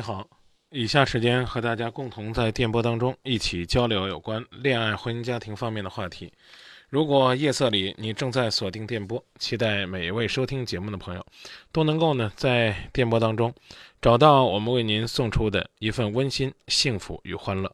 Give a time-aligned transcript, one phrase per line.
[0.00, 0.26] 位好，
[0.70, 6.32] 以下时间和大家共同在电波当中一起交流有关恋爱、婚姻、家庭方面的话题。
[6.88, 11.26] 如果夜色里你正在锁定电波，期待每一位收听节目的朋友
[11.70, 13.52] 都能够呢在电波当中
[14.00, 17.70] 找到我们为您送出的一份温馨、幸福与欢乐。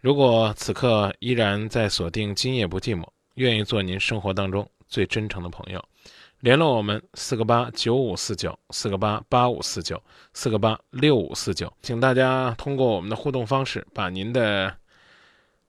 [0.00, 5.84] 如果此刻依然在锁定今夜不寂寞，愿意做您生活当中最真诚的朋友。
[6.40, 10.02] 联络我们四个八九五四九四个八八五四九
[10.32, 14.74] 四个八六五四九，请大家通过我们的互动方式，把您的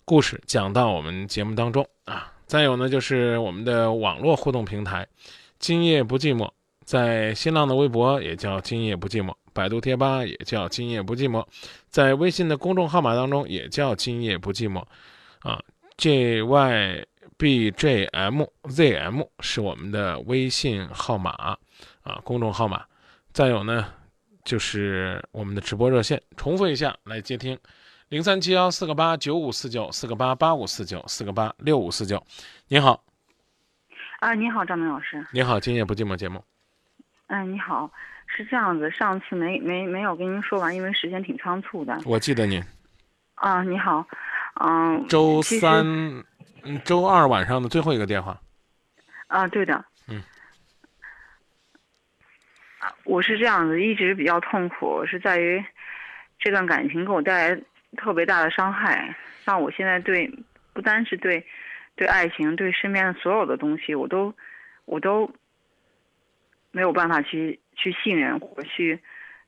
[0.06, 2.34] 故事讲到我们节目当中啊。
[2.48, 5.06] 再有呢，就是我们的网络互动平台
[5.60, 6.50] “今夜不寂寞”，
[6.86, 11.46] 在新浪的微博也叫“今夜不寂寞”，百度贴吧也叫“今夜不寂寞”，
[11.92, 14.82] 在微信的公众号码当中也叫“今夜不寂寞”，
[15.44, 15.62] 啊
[15.98, 17.06] ，J Y。
[17.42, 21.58] B J M Z M 是我们的微信号码
[22.04, 22.86] 啊，公众号码。
[23.34, 23.84] 再有呢，
[24.46, 27.58] 就是我们的直播热线，重复一下来接听：
[28.10, 32.24] 零三七幺四个八九五四九四个八八五四九四个八六五四九。
[32.68, 33.04] 您好，
[34.20, 35.26] 啊，你好，张明老师。
[35.34, 36.44] 您好，今夜不寂寞节目。
[37.26, 37.90] 嗯，你好，
[38.28, 41.98] 是这样子，上次没没没有跟您说完，因为时间挺仓促的。
[42.06, 42.64] 我记得您。
[43.34, 44.06] 啊，你好，
[44.60, 45.08] 嗯。
[45.08, 46.24] 周三。
[46.64, 48.40] 嗯，周二晚上的最后一个电话。
[49.28, 49.84] 啊，对的。
[50.08, 50.22] 嗯。
[53.04, 55.64] 我是这样子，一直比较痛苦，是在于
[56.40, 57.62] 这段感情给我带来
[57.98, 60.32] 特别大的伤害，让我现在对
[60.74, 61.46] 不单是对
[61.96, 64.34] 对爱情，对身边的所有的东西，我都
[64.86, 65.32] 我都
[66.72, 69.00] 没有办法去去信任或去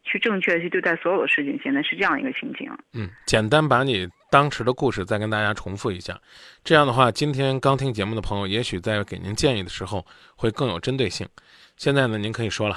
[0.04, 1.60] 去正确的去对待所有的事情。
[1.64, 2.72] 现在是这样一个情景。
[2.94, 4.08] 嗯，简单把你。
[4.34, 6.20] 当时的故事再跟大家重复一下，
[6.64, 10.04] 这样的话，今天刚听节目的朋友，也许在给您建议的时候
[10.36, 11.30] 会更有针对性。
[11.78, 12.76] 现在呢，您可以说了。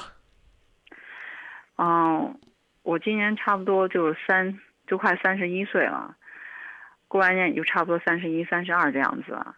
[1.78, 2.38] 嗯，
[2.82, 6.14] 我今年差不多就三，就快三十一岁了，
[7.08, 9.56] 过完年也就差不多三十一、三十二这样子了。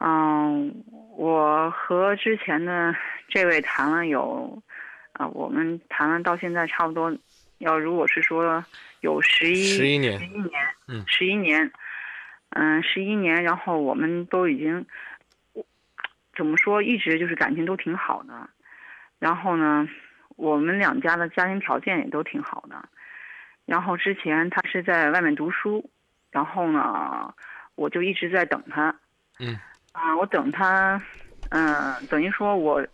[0.00, 0.82] 嗯，
[1.14, 2.94] 我和之前的
[3.28, 4.62] 这位谈了有，
[5.12, 7.14] 啊，我们谈了到现在差不多，
[7.58, 8.64] 要如果是说。
[9.00, 10.50] 有十一十一年，十一年，
[10.88, 11.70] 嗯，十一年，
[12.48, 14.84] 嗯，十一年，然后我们都已经，
[16.36, 18.50] 怎么说，一直就是感情都挺好的，
[19.20, 19.88] 然后呢，
[20.34, 22.88] 我们两家的家庭条件也都挺好的，
[23.66, 25.88] 然后之前他是在外面读书，
[26.32, 27.32] 然后呢，
[27.76, 28.92] 我就一直在等他，
[29.38, 29.56] 嗯，
[29.92, 31.00] 啊，我等他，
[31.50, 32.84] 嗯，等于说我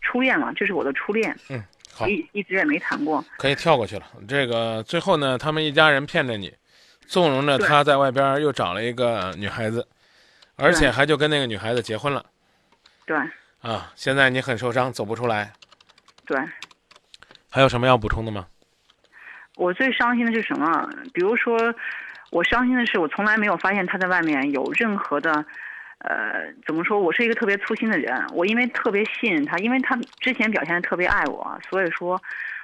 [0.00, 1.60] 初恋嘛，这是我的初恋，嗯。
[1.92, 4.06] 好，一一直也没谈过，可以跳过去了。
[4.26, 6.52] 这个最后呢，他们一家人骗着你，
[7.06, 9.86] 纵容着他在外边又找了一个女孩子，
[10.56, 12.24] 而且还就跟那个女孩子结婚了。
[13.04, 13.16] 对。
[13.60, 15.52] 啊，现在你很受伤，走不出来。
[16.24, 16.38] 对。
[17.50, 18.46] 还有什么要补充的吗？
[19.56, 20.88] 我最伤心的是什么？
[21.12, 21.58] 比如说，
[22.30, 25.44] 我伤心的是我从来没有发现他在外面有任何的。
[26.00, 26.98] 呃，怎么说？
[26.98, 28.24] 我是一个特别粗心的人。
[28.32, 32.20] 我因为特别信任他，因为他之前表现的特别爱我，所以说，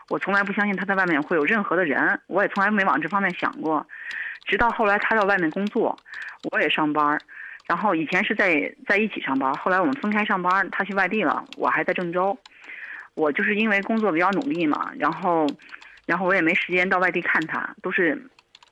[0.08, 2.19] 我从来不相信他在外面会有任何的人。
[2.28, 3.87] 我也从来没往这方面想过。
[4.46, 5.99] 直到后来他到外面工作，
[6.50, 7.20] 我也上班，
[7.66, 12.38] 然后以前是在在一起上班，后来我们分开上班，他去外地了，我还在郑州。
[13.14, 15.46] 我就是因为工作比较努力嘛，然后，
[16.06, 18.31] 然后我也没时间到外地看他，都是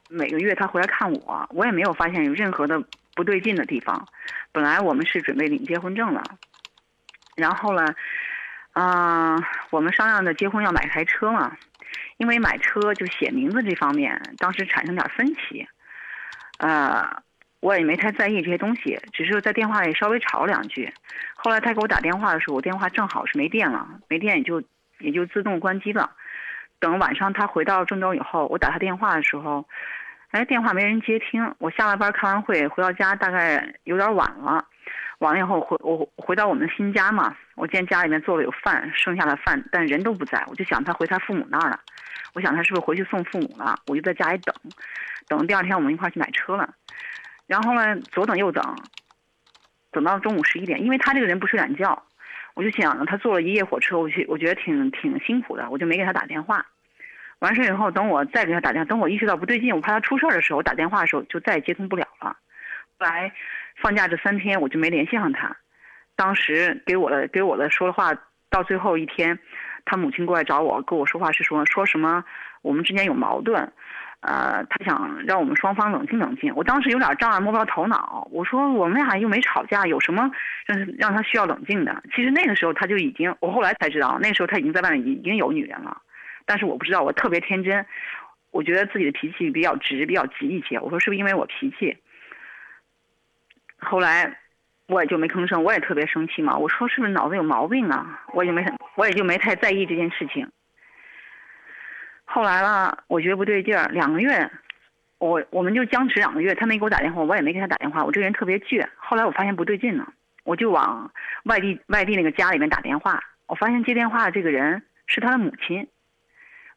[0.08, 2.82] 每个月他回来看我，我也没有发现有任何的
[3.14, 4.06] 不对劲的地方。
[4.52, 6.22] 本来我们是准备领结婚证了，
[7.36, 7.94] 然后呢，
[8.74, 11.56] 嗯、我们商量着结婚要买台车嘛，
[12.16, 15.66] 因为买车就写名字这方面，当时产生点分歧，
[16.58, 17.22] 呃，
[17.60, 20.92] 我也没太在意这些东西，只是在电话里稍微吵两句。
[21.34, 24.62] 后来他给我打电话的时候，我电话正好是没电了，没电也就
[24.98, 26.12] 也就自动关机了。
[26.78, 29.66] 等晚上他回到郑州以后，我打他电话的时候，
[30.34, 31.54] 哎，电话没人接听。
[31.58, 34.66] 我下了班开完会回到家，大概有点晚了。
[35.18, 41.78] 完了以后回我回到我们新家嘛，我见家里面做了有饭，剩下的饭，但人都不在，我就想他回他父母那儿了。
[42.32, 43.78] 我想他是不是回去送父母了？
[43.86, 44.52] 我就在家里等，
[45.28, 46.68] 等第二天我们一块去买车了。
[47.46, 48.76] 然后呢，左等右等，
[49.92, 52.02] 等到中午十一点，因为他这个人不睡懒觉，
[52.54, 56.66] 我就想着他坐了一夜火车，我去我觉得挺挺辛苦的，我就没给他打电话。
[57.44, 62.36] 完事以后，等我再给他打电话，等我意识到不对劲，我怕他出事儿的时候，我打电话的时候就再也接通不了了。
[62.98, 63.30] 后来
[63.82, 65.56] 放假这三天，我就没联系上他。
[66.16, 68.12] 当时给我的给我的说的话，
[68.50, 69.38] 到最后一天，
[69.84, 72.24] 他母亲过来找我，跟我说话是说说什么
[72.62, 73.72] 我们之间有矛盾，
[74.20, 76.54] 呃，他想让我们双方冷静冷静。
[76.54, 78.26] 我当时有点障碍，摸不着头脑。
[78.30, 80.30] 我说我们俩又没吵架，有什么
[80.66, 82.02] 让让他需要冷静的？
[82.14, 86.00] 其实那个时候他就已经，我后来才知道，那时候他已经在外面已经有女人了。
[86.46, 87.86] 但是我不知道，我特别天真，
[88.50, 90.78] 我觉得自己的脾气比较直，比较急一些。
[90.78, 91.96] 我说是不是因为我脾气？
[93.78, 94.38] 后来
[94.86, 96.56] 我也就没吭声，我也特别生气嘛。
[96.56, 98.24] 我说是不是脑子有毛病啊？
[98.32, 98.64] 我也没
[98.94, 100.50] 我也就没太在意这件事情。
[102.24, 104.50] 后来了，我觉得不对劲儿，两个月，
[105.18, 108.04] 我我们就僵持两个月，他没给我打电话，我也没给他打电话。
[108.04, 108.86] 我这个人特别倔。
[108.96, 110.12] 后来我发现不对劲了，
[110.44, 111.10] 我就往
[111.44, 115.86] 外地外地那个家里面打电话，我发现接电话的这个人是他的母亲。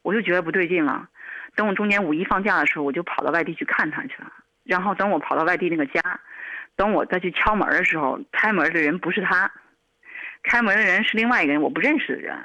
[0.02, 1.08] 我就觉得不对劲了，
[1.54, 4.32] 等我中间五一放假的时候，我就跑到外地去看他去了。
[4.64, 6.20] 然后等我跑到外地那个家，
[6.76, 9.50] 等我再去敲门的时候，开门的人不是他，
[10.42, 12.36] 开门的人是另外一个人，我不认识的人。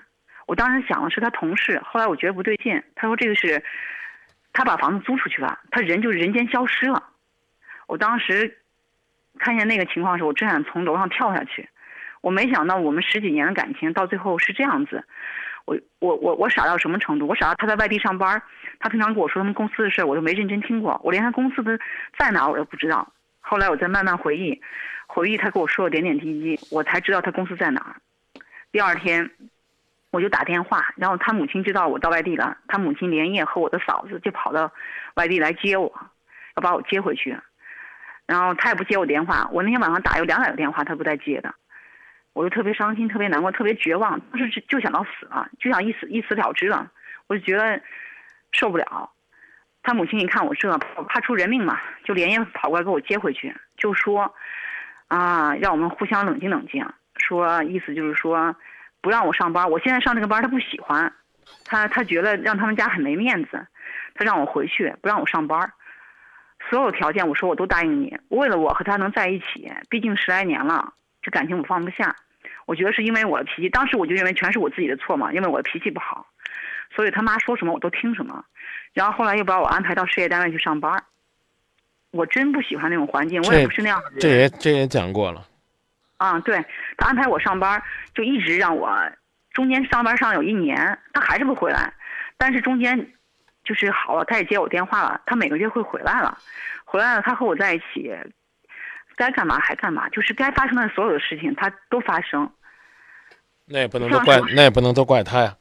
[0.45, 3.63] 我当时想的是他同事，后来我觉得不对劲，他说这个是，
[4.51, 7.03] 他把房子租出去了，他人就人间消失了。
[7.87, 8.59] 我当时
[9.39, 11.69] 看见那个情况的时候，我真想从楼上跳下去。
[12.21, 15.03] 我没想到我们十几年的感情到最后是这样子。
[15.65, 17.27] 我我我我傻到什么程度？
[17.27, 18.41] 我傻到他在外地上班，
[18.79, 21.79] 他平常跟我说他们公司的事，我都没认真听过，我连他公司的
[22.17, 23.11] 在哪我都不知道。
[23.39, 24.61] 后来我再慢慢回忆，
[25.07, 27.95] 回忆他跟我说的点点滴滴，我才知道他公司在哪儿。
[28.71, 29.29] 第二天，
[30.11, 34.71] 我就打电话，然后他母亲知道我到外地了，他母亲连夜和我的嫂子就跑到
[35.15, 35.93] 外地来接我，
[36.55, 37.37] 要把我接回去。
[38.25, 41.53] 然后他也不接我电话，我那天晚上打有两百个电话，他不带接的。
[42.33, 46.91] 我就特别伤心，特别难过，特别绝望，当时就想到死了，就想一死一死了之了。
[47.27, 47.79] 我就觉得
[48.51, 49.11] 受不了。
[49.83, 50.77] 他母亲一看我这，
[51.07, 54.33] 怕出人命嘛，就连夜跑过来给我接回去，就说
[55.09, 56.85] 啊，让我们互相冷静冷静。
[57.17, 58.55] 说意思就是说，
[59.01, 59.69] 不让我上班。
[59.69, 61.13] 我现在上这个班他不喜欢，
[61.65, 63.67] 他他觉得让他们家很没面子，
[64.15, 65.71] 他让我回去，不让我上班。
[66.69, 70.93] 所有条件我说我都答应你，为了我和他能在一起，毕竟十来年了。
[71.21, 72.15] 这感情我放不下，
[72.65, 73.69] 我觉得是因为我的脾气。
[73.69, 76.25] 当时我就认为全是我自己的错嘛，因为我的脾气不好，
[76.95, 78.43] 所以他妈说什么我都听什么。
[78.93, 81.03] 然后后来又把我安排到事业单位去上班，
[82.11, 84.19] 我真不喜欢那种环境，我也不是那样的人。
[84.19, 85.45] 这也这也讲过了。
[86.17, 86.63] 啊，对
[86.97, 87.81] 他安排我上班，
[88.13, 88.97] 就一直让我
[89.51, 91.93] 中间上班上有一年，他还是不回来。
[92.37, 93.11] 但是中间
[93.63, 96.37] 就是好了，他也接我电话了，他每个月会回来了，
[96.85, 98.15] 回来了，他和我在一起。
[99.15, 102.51] 该干嘛还干嘛，就是该发生的所有的事情，他都发生。
[103.65, 105.55] 那也不能都怪，那也不能都怪他呀，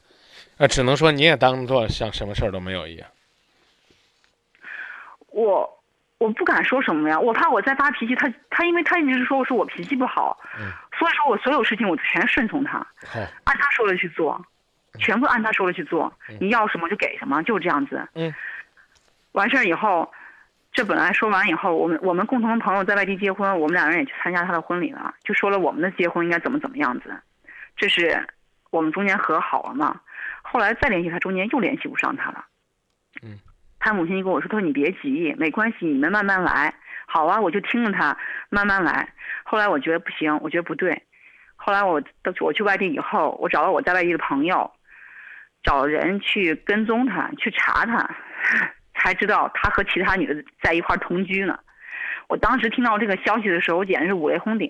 [0.58, 3.08] 那只能说你也当做像什么事儿都没有一样。
[5.28, 5.82] 我
[6.18, 10.38] 我不敢说什么呀，我怕我再发脾气，他他因为他一直是说是我脾气不好，
[10.98, 12.86] 所以说我所有事情我全顺从他，
[13.44, 14.44] 按他说的去做，
[14.98, 18.06] 全部按他说的去做，你要什么就给什么，就这样子。
[18.14, 18.32] 嗯，
[19.32, 20.10] 完事儿以后。
[20.74, 27.14] 这本来说完以后，我们我们共同的朋友在外地结婚，我们两个人也去参加他的婚礼了，就说了我们的结婚应该怎么怎么样子。
[27.76, 28.26] 这是
[28.70, 30.00] 我们中间和好了嘛？
[30.42, 32.44] 后来再联系他，中间又联系不上他了。
[33.22, 33.38] 嗯，
[33.78, 36.74] 他母亲就跟我说：“他说你别急，没关系，你们慢慢来。”
[37.06, 38.16] 好啊，我就听着他
[38.48, 39.12] 慢慢来。
[39.44, 41.02] 后来我觉得不行，我觉得不对。
[41.56, 44.72] 后来我到我去外地以后，我找到我在外地的朋友，
[45.62, 48.08] 找人去跟踪他，去查他。
[48.94, 51.58] 才知道他和其他女的在一块同居呢。
[52.28, 54.68] 我当时听到这个消息的时候，我简直是五雷轰顶。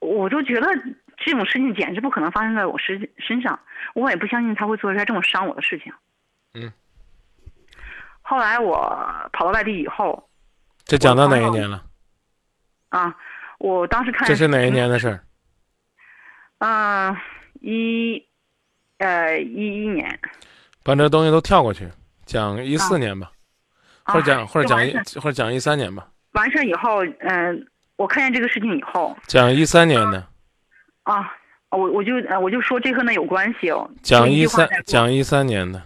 [0.00, 0.66] 我就觉得
[1.16, 3.58] 这种事情简直不可能发生在我身身上，
[3.94, 5.92] 我也不相信他会做出来这么伤我的事情。
[6.54, 6.72] 嗯。
[8.22, 8.76] 后来我
[9.32, 10.28] 跑到外地以后，
[10.84, 11.84] 这讲到哪一年了？
[12.90, 13.16] 啊，
[13.58, 15.24] 我当时看这是哪一年的事儿？
[16.58, 17.16] 嗯，
[17.60, 18.22] 一，
[18.98, 20.20] 呃，一一年。
[20.82, 21.88] 把这东西都跳过去。
[22.26, 23.32] 讲一四年吧，
[24.04, 26.06] 或者讲或者讲一或者讲一三年吧。
[26.30, 27.66] 完事儿以后，嗯，
[28.00, 30.26] 我看见这个事情以后，讲一三年的。
[31.02, 31.30] 啊，
[31.68, 33.90] 我我就我就说这和那有关系哦。
[34.02, 35.82] 讲一三讲一三年的。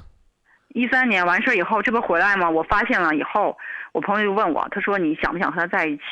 [0.69, 2.49] 一三年完事儿以后，这不回来吗？
[2.49, 3.59] 我发现了以后，
[3.91, 6.03] 我朋友就问我，他说你想不想和他在一起？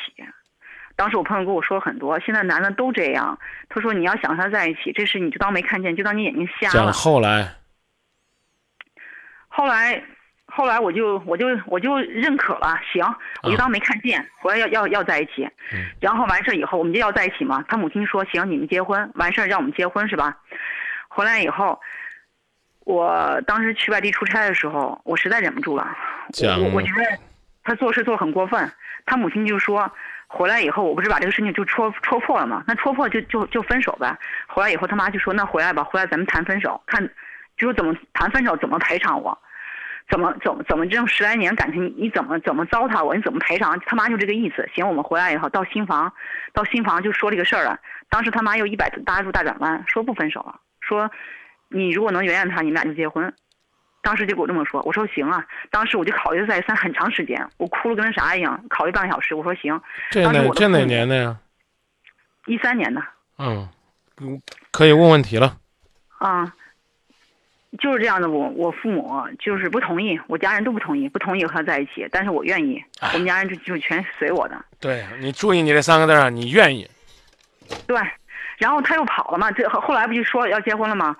[0.97, 3.39] 当时我朋友跟我说很多，现在男的都这样。
[3.69, 6.91] 他说你要想和他在一起，这事你就当没看见，就当你眼睛瞎讲了。
[6.91, 7.55] 后来，
[9.47, 10.03] 后来，
[10.55, 13.03] 后来我就我就我就认可了，行，
[13.41, 15.49] 我就当没看见，回来要要要在一起。
[15.73, 17.65] 嗯然后完事儿以后，我们就要在一起嘛。
[17.67, 20.37] 他母亲说行，你们结婚，完事儿让我们结婚是吧？
[21.07, 21.81] 回来以后，
[22.81, 25.87] 我当时去外地出差的时候，我实在忍不住了，
[26.31, 27.17] 讲我我我觉得
[27.63, 28.71] 他做事做得很过分。
[29.07, 29.91] 他母亲就说，
[30.27, 32.63] 回来以后我不是把这个事情就戳戳破了吗？
[32.67, 34.15] 那戳破就就就分手呗。
[34.47, 37.03] 回来以后他妈就说，那回来吧，回来咱们谈分手，看
[37.57, 39.35] 就说怎么谈分手，怎么赔偿我。
[40.09, 43.15] 怎么怎么怎么这种十来年感情，你你怎么怎么糟蹋我？
[43.15, 43.79] 你怎么赔偿？
[43.85, 44.69] 他妈就这个意思。
[44.73, 46.11] 行，我们回来以后到新房，
[46.53, 47.79] 到新房就说这个事儿了。
[48.09, 51.09] 当时他妈又一百八十度大转弯，说不分手了，说
[51.69, 53.33] 你如果能原谅他，你们俩就结婚。
[54.01, 55.45] 当时就给我这么说，我说行啊。
[55.71, 59.33] 当时我就考虑再三很长时间，我哭了跟啥一样，考虑半个小时。
[59.33, 59.81] 我说行，
[60.11, 61.37] 这哪这哪年的呀？
[62.45, 63.01] 一三年的
[63.37, 63.67] 嗯，
[64.19, 64.41] 嗯
[64.71, 65.55] 可以问问题了。
[66.17, 66.53] 啊，
[67.79, 68.29] 就是这样的。
[68.29, 74.65] 我我父母就是不同意，我家人都不同意，不同意和他在一起，但是我愿意，我们家人就就全随我的。
[74.79, 76.89] 对你注意你这三个字啊，你愿意。
[77.87, 77.97] 对，
[78.57, 81.15] 然后他又跑了嘛，这后后来不就说要结婚了吗？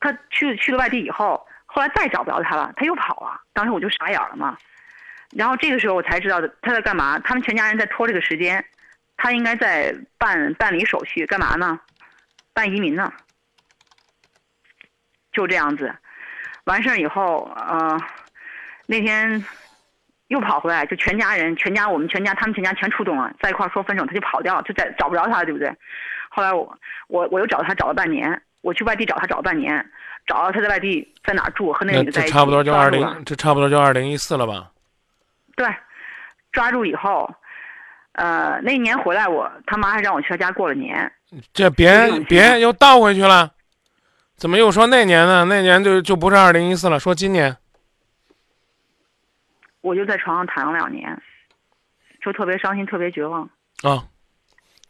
[0.00, 3.40] 他去去了外地以后，后来再找不着他了，他又跑了。
[3.52, 4.56] 当时我就傻眼了嘛。
[5.36, 8.64] 然后这个时候我才知道他在干嘛，他们全家人在拖这个时间，
[9.16, 11.78] 他应该在办办理手续，干嘛呢？
[12.52, 13.12] 办移民呢。
[15.32, 15.94] 就这样子，
[16.64, 17.98] 完事儿以后，呃，
[18.86, 19.44] 那天
[20.28, 25.70] 又跑回来，就全家人，全家我们全家，他们全家全出动了，在一块儿说分手，他就跑掉了，就在找不着他了，对不对？
[26.28, 29.84] 后来我我我又找他找了半年，我去外地找他找了半年，
[30.26, 34.70] 找到他在外地在哪儿住，和那个女的在一起，这差不多就二零，这差不多就二零一四了吧？
[35.56, 35.66] 对，
[36.52, 37.30] 抓住以后，
[38.12, 41.12] 呃，那一年回来我他妈还让我去他家过了年，
[41.52, 43.50] 这别别又倒回去了，
[44.42, 45.44] 怎么又说那年呢？
[45.44, 47.56] 那年就就不是二零一四了，说今年。
[49.82, 51.22] 我就在床上躺了两年，
[52.20, 53.48] 就特别伤心，特别绝望。
[53.84, 54.08] 啊，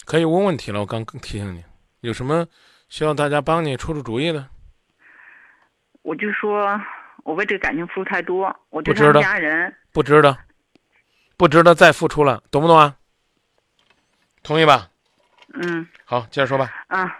[0.06, 0.80] 可以问问题了。
[0.80, 1.62] 我刚提醒你，
[2.00, 2.46] 有什么
[2.88, 4.48] 需要大家帮你出出主意的？
[6.00, 6.80] 我就说
[7.22, 10.34] 我为这个感情付出太多，我对他们家人，不值得，
[11.36, 12.96] 不值得再付出了，懂不懂啊？
[14.42, 14.88] 同意吧？
[15.52, 16.70] 嗯好，接着说吧。
[16.86, 17.18] 啊，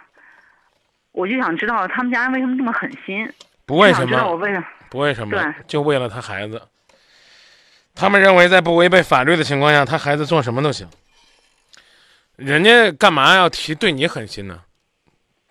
[1.13, 3.27] 我就想知道他们家人为什么这么狠心，
[3.65, 4.43] 不为什么知道我么？
[4.43, 4.65] 为什么。
[4.89, 5.63] 不为什么对？
[5.65, 6.61] 就为了他孩子。
[7.95, 10.87] 他们认为在不违背法律的情况下，他孩子做什么都行。
[12.35, 14.59] 人家干嘛要提对你狠心呢？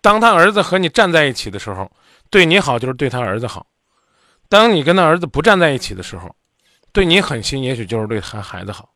[0.01, 1.91] 当他儿子和你站在一起的时候，
[2.29, 3.65] 对你好就是对他儿子好；
[4.49, 6.35] 当你跟他儿子不站在一起的时候，
[6.93, 8.91] 对你狠心也许就是对他孩子好。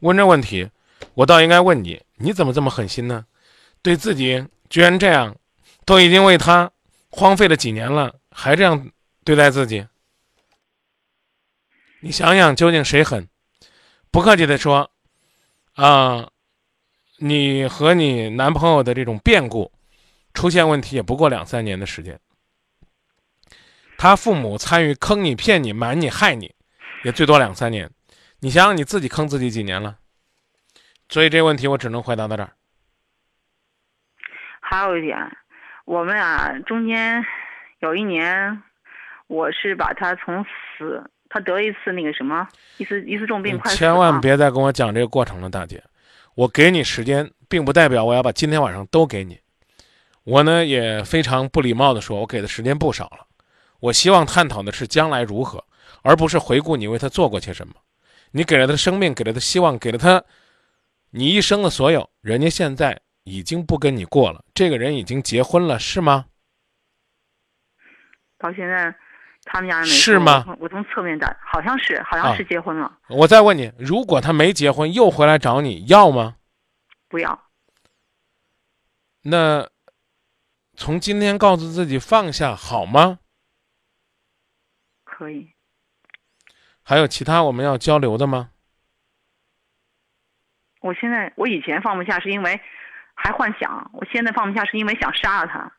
[0.00, 0.70] 问这问题，
[1.14, 3.24] 我倒应该问你：你怎么这么狠心呢？
[3.82, 5.34] 对自己居然这样，
[5.88, 6.70] 都已经为他
[7.08, 8.90] 荒废了几年了，还这样
[9.24, 9.88] 对待自己？
[12.00, 13.26] 你想想，究竟谁狠？
[14.10, 14.90] 不客气的说，
[15.76, 16.28] 啊、
[17.16, 19.72] 你和你男朋友的这种变故
[20.34, 22.20] 出现问题也不过两三年的时间，
[23.96, 26.54] 他父母参与坑你、骗你、瞒你、害你，
[27.02, 27.90] 也最多两三年。
[28.40, 29.96] 你想想你自己坑自己几年了？
[31.08, 32.52] 所以这个问题我只能回答到这儿。
[34.60, 35.16] 还有一点，
[35.88, 37.24] 我们俩中间
[37.80, 38.62] 有一年，
[39.26, 45.82] 我是把他从死，他得了一次那个什么，一次一次重病，快死嗯千万别再跟我讲这个过程了，大姐。
[46.34, 49.40] 我给你时间，并不代表我要把今天晚上都给你。
[50.24, 53.26] 我呢也非常不礼貌的说，我给的时间不少了。
[53.80, 55.64] 我希望探讨的是将来如何，
[56.02, 57.72] 而不是回顾你为他做过些什么。
[58.32, 60.22] 你给了他生命，给了他希望，给了他
[61.12, 62.10] 你一生的所有。
[62.20, 66.26] 人家现在已经不跟你过了，这个人已经结婚了，是吗？
[68.38, 68.94] 到现在，
[69.44, 70.84] 他们家人没是吗我从？
[70.86, 76.36] 侧面打，好像是，好啊像是结婚了，我再问你，如果他没结婚又回来找你要吗？
[77.08, 77.38] 不要。
[79.22, 79.68] 那
[80.74, 83.18] 从今天告诉自己放下好吗？
[85.04, 85.52] 可以，
[86.82, 88.50] 还有其他我们要交流的吗？
[90.80, 92.60] 我现在我以前放不下是因为
[93.20, 95.70] 还幻想，我现在放不下是因为想杀了他。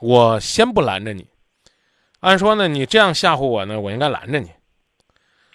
[0.00, 1.28] 我先不拦着你。
[2.20, 4.50] 按说呢，你这样吓唬我呢，我应该拦着你。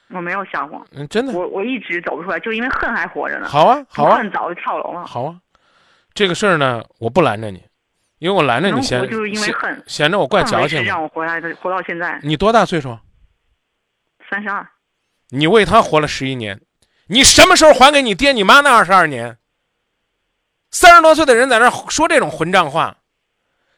[0.10, 1.34] 我没有吓唬，嗯，真的。
[1.34, 3.48] 我我一直走不出来，就因为恨还活着呢。
[3.50, 5.06] 好啊，好啊，恨早就跳楼了。
[5.06, 5.36] 好啊。
[6.14, 7.62] 这个事儿呢，我不拦着你，
[8.20, 10.82] 因为我拦着你能嫌活就是因为嫌恨，嫌着我怪矫情。
[10.84, 12.98] 让我活来的，活到现在你多大岁数？
[14.30, 14.66] 三十二。
[15.30, 16.62] 你为他活了十一年，
[17.08, 19.38] 你什么时候还给你爹你妈那二十二年？
[20.72, 22.98] 三十多岁的人在那说这种混账话，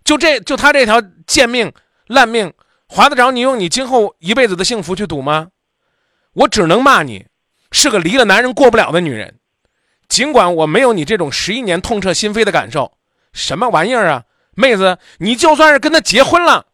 [0.04, 1.72] 就这就他这条贱命
[2.08, 2.54] 烂命，
[2.88, 5.50] 划得着你用你今后一辈子的幸福去赌吗？
[6.34, 7.28] 我只能骂你
[7.72, 9.40] 是个离了男人过不了的女人。
[10.08, 12.98] 尽管我没有你这种十一年痛彻心扉的感受，
[13.32, 14.24] 什么玩意儿啊，
[14.56, 16.66] 妹子，你就算是跟他结婚了，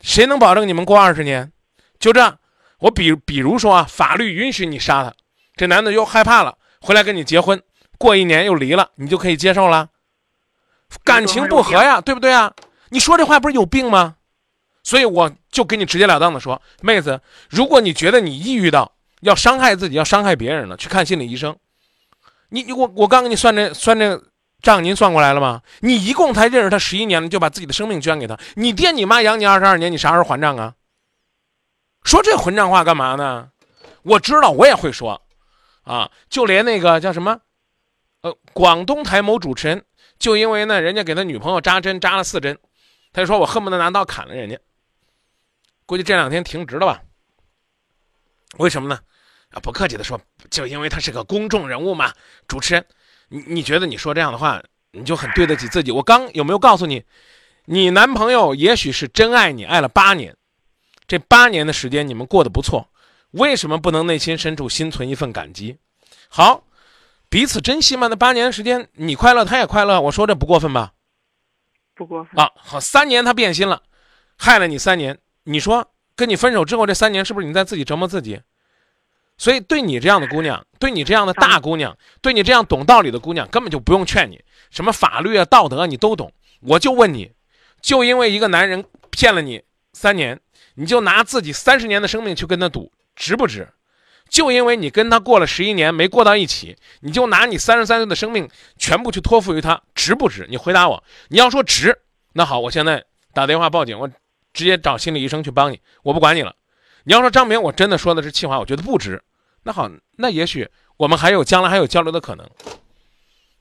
[0.00, 1.52] 谁能保证你们过二十年？
[2.00, 2.38] 就这，
[2.80, 5.14] 我比比如说啊，法律允许你杀他，
[5.54, 7.62] 这男的又害怕了，回来跟你结婚，
[8.00, 9.90] 过一年又离了，你就可以接受了？
[11.04, 12.50] 感情不和呀，对不对啊？
[12.88, 14.16] 你说这话不是有病吗？
[14.82, 18.90] 所以我就跟你直截了当的说，妹子，如果你觉得你抑郁到
[19.20, 21.54] 要伤害自己、要伤害别人了，去看心理医生。
[22.48, 24.18] 你你我我刚给你算这算这
[24.62, 25.60] 账，您算过来了吗？
[25.80, 30.72] 你一共才认识他十一年，就把自己的生命捐给他，你爹你妈养你二十二年，你啥时候还账啊？
[32.02, 33.50] 说这混账话干嘛呢？
[34.02, 35.20] 我知道，我也会说，
[35.84, 37.38] 啊，就连那个叫什么，
[38.22, 39.84] 呃，广东台某主持人，
[40.18, 42.58] 就因为呢，人家给他女朋友扎针扎了四针，
[43.12, 44.58] 他就说我恨不得拿刀砍了人家。
[45.86, 47.02] 估计这两天停职了吧？
[48.58, 49.00] 为什么呢？
[49.50, 52.12] 啊，不客气的说，就因为他是个公众人物嘛。
[52.46, 52.84] 主持人，
[53.28, 54.62] 你你觉得你说这样的话，
[54.92, 55.90] 你就很对得起自己。
[55.90, 57.02] 我刚有没有告诉你，
[57.64, 60.36] 你男朋友也许是真爱你，爱了八年，
[61.08, 62.90] 这八年的时间你们过得不错，
[63.32, 65.78] 为什么不能内心深处心存一份感激？
[66.28, 66.62] 好，
[67.30, 68.08] 彼此珍惜嘛。
[68.08, 70.92] 那八年时间，你快乐，他也快乐，我说这不过分吧？
[71.94, 73.82] 不过分啊，好，三年他变心了，
[74.36, 78.42] 害了你三年，你说跟你分手之后这三年是不是你在自己折磨自己？
[79.38, 84.38] 所以，对你这样的姑娘，对你这样的大姑娘，对你这样懂道理的姑娘，根本就不用劝你，
[84.70, 86.30] 什么法律啊、道德啊，你都懂。
[86.60, 87.32] 我就问你，
[87.80, 89.62] 就因为一个男人骗了你
[89.94, 90.38] 三年，
[90.74, 93.66] 你就拿自己三十年的生命去跟他赌，值不值？
[94.30, 100.46] 就因为你跟他过了十一年没过到一起，你就拿你三十三岁的生命全部去托付于他，值不值？
[100.48, 101.02] 你回答我。
[101.28, 101.98] 你要说值，
[102.32, 104.08] 那好，我现在打电话报警，我
[104.54, 106.54] 直接找心理医生去帮你，我不管你了。
[107.02, 109.20] 你要说张明，我真的说的是气话，我觉得不值。
[109.64, 112.48] 那好，那也许我们还有将来还有交流的可能。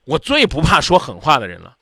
[0.05, 1.75] 我最不怕说狠话的人了，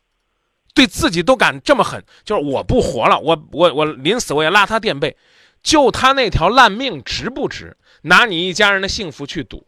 [0.73, 5.17] 对自己都敢这么狠，就是我不活了，我我我临死我也拉他垫背，
[5.61, 7.75] 就他那条烂命值不值？
[8.03, 9.65] 拿你一家人的幸福去赌？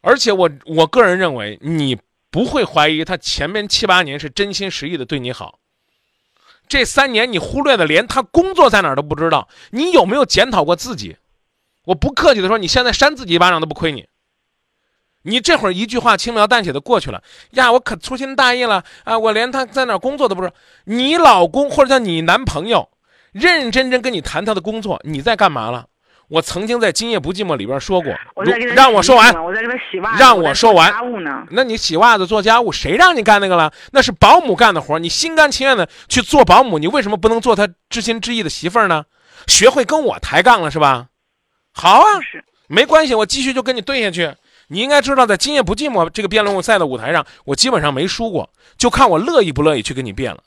[0.00, 1.98] 而且我我个人认为，你
[2.30, 5.58] 不会怀疑他前面七八年是真心实意的对你好。
[6.68, 11.16] 这三年你忽略的连他工作在哪儿都不知道，你有没有检讨过自己？
[11.84, 14.06] 我不客气的说，你现在扇自己一巴掌都不亏你。
[15.24, 19.16] 你这会儿一句话轻描淡写的过去了呀，我可粗心大意了啊！
[19.16, 20.54] 我连他在哪工作都不知道。
[20.84, 22.90] 你老公或者叫你男朋友，
[23.30, 25.86] 认认真真跟你谈他的工作，你在干嘛了？
[26.32, 28.10] 我曾经在《今夜不寂寞》里边说过，
[28.74, 31.46] 让我说完，我在给他洗袜子，让我说完家务呢。
[31.50, 33.70] 那你洗袜子做家务，谁让你干那个了？
[33.90, 39.04] 那是保姆干的活，你心甘情愿的去做保姆，你为什么不能做他知心知意的媳妇儿呢？
[39.46, 41.08] 学会跟我抬杠了是吧？
[41.74, 42.06] 好啊，
[42.66, 44.34] 没关系，我继续就跟你对下去。
[44.68, 50.42] 你应该知道，在《今夜不寂寞》这个辩论赛的舞台上，我基本上没输过，就看我乐意不乐意去跟你辩了。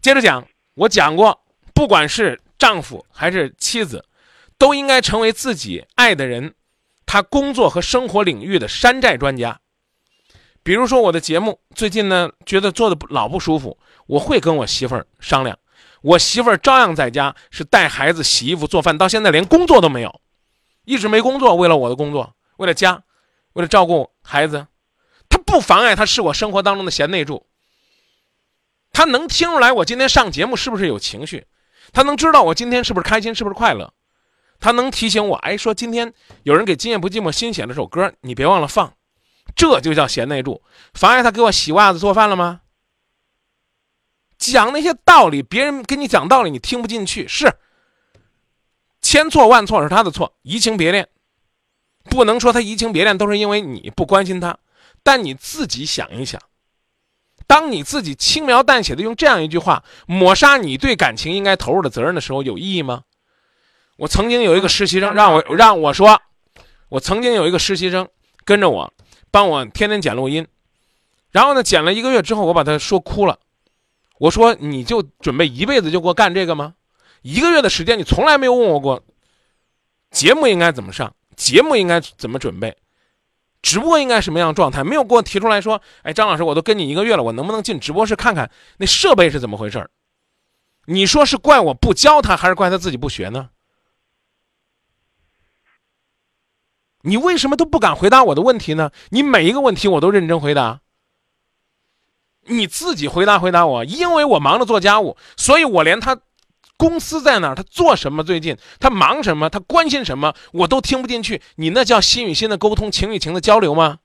[0.00, 0.42] 接着讲，
[0.72, 1.38] 我讲过，
[1.74, 4.02] 不管是丈夫还是妻子，
[4.62, 6.54] 都应该成为自己爱的人，
[7.04, 9.58] 他工作和生活领域的山寨专家。
[10.62, 15.58] 比如说我的节目，最近呢觉得做的老不舒服，我会跟我媳妇儿商量。
[16.02, 20.20] 我媳妇儿照样在家是带孩子、洗衣服、做饭，到现在连工作都没有，
[20.84, 21.56] 一直没工作。
[21.56, 23.02] 为了我的工作，为了家，
[23.54, 24.68] 为了照顾孩子，
[25.28, 27.44] 她不妨碍她是我生活当中的贤内助。
[28.92, 31.48] 她能听出来我今天上节目是不是有情绪，
[31.92, 33.92] 她能知道我今天是不是开心，是不是快乐，
[34.62, 38.94] 他能提醒我，哎，说今天有人给《今夜不寂寞》新写了首歌，你别忘了放，
[39.56, 40.62] 这就叫贤内助。
[40.94, 42.60] 妨碍他给我洗袜子、做饭了吗？
[44.38, 47.52] 讲那些道理，别人跟你讲道理，你听不进去，是
[49.00, 51.08] 千错万错是他的错，移情别恋，
[52.04, 54.56] 不能说他移情别恋都是因为你不关心他，
[55.02, 56.40] 但你自己想一想，
[57.48, 63.02] 当你自己轻描淡写的用这样一句话抹杀你对感情应该投入的责任的时候，有意义吗？
[63.96, 66.20] 我曾经有一个实习生让我让我说，
[66.88, 68.08] 我曾经有一个实习生
[68.44, 68.92] 跟着我，
[69.30, 70.46] 帮我天天剪录音，
[71.30, 73.38] 然后呢，剪了一个月之后，我把他说哭了。
[74.18, 76.74] 我说：“你就准备一辈子就给我干这个吗？
[77.22, 79.02] 一个月的时间，你从来没有问我过，
[80.12, 82.76] 节目应该怎么上，节目应该怎么准备，
[83.62, 84.84] 直播应该什么样状态？
[84.84, 89.90] 没有给我提出来说，哎，张老师，我都跟你一个月了，我能不能进直播室看看那设备是怎么回事儿？
[90.86, 93.50] 你说是怪我不教他，还是怪他自己不学呢？
[97.02, 98.90] 你为什么都不敢回答我的问题呢？
[99.10, 100.80] 你每一个问题我都认真回答。
[102.46, 106.18] 你自己回答回答我，因为我忙着做家务，所以我连他
[106.76, 111.40] 公司在哪儿，他做什么，最近他忙什么，他关心什么，我都听不进去。
[111.54, 113.98] 你那叫心与心的沟通，情与情的交流吗？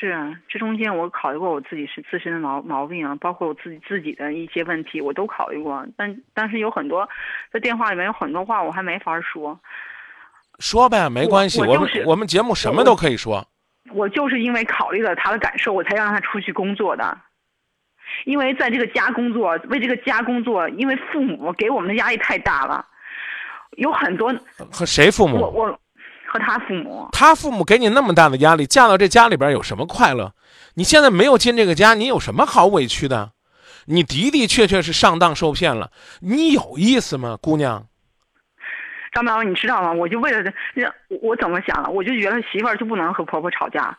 [0.00, 5.86] 是啊，这中间我考虑过我自己是自身的毛毛病啊，包括我自己自己的一些问题，我都考虑过。
[5.94, 7.06] 但但是有很多
[7.52, 9.60] 在电话里面有很多话我还没法说。
[10.58, 13.46] 说呗，没关系，我们我们节目什么都可以说。
[13.92, 17.18] 我就是因为考虑了他的感受，我才让他出去工作的。
[18.24, 22.86] 因为在这个家工作，为这个家工作，因为父母给我们的压力太大了，
[23.76, 24.34] 有很多
[24.72, 25.36] 和谁父母？
[25.36, 25.80] 我我
[26.30, 27.08] 和他父母。
[27.12, 30.32] 他父母给你那么大的压力，嫁到这家里边有什么快乐？
[30.74, 33.32] 你现在没有进这个家，你有什么好委屈的？
[33.86, 35.90] 你的的确确是上当受骗了，
[36.20, 37.86] 你有意思吗，姑娘？
[39.12, 39.92] 张淼，你知道吗？
[39.92, 40.52] 我就为了这，
[41.20, 41.90] 我怎么想了？
[41.90, 43.96] 我就觉得媳妇儿就不能和婆婆吵架，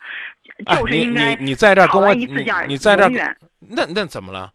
[0.68, 3.10] 就是应该你你在这跟我一次架，你在这
[3.60, 4.50] 那那怎么了？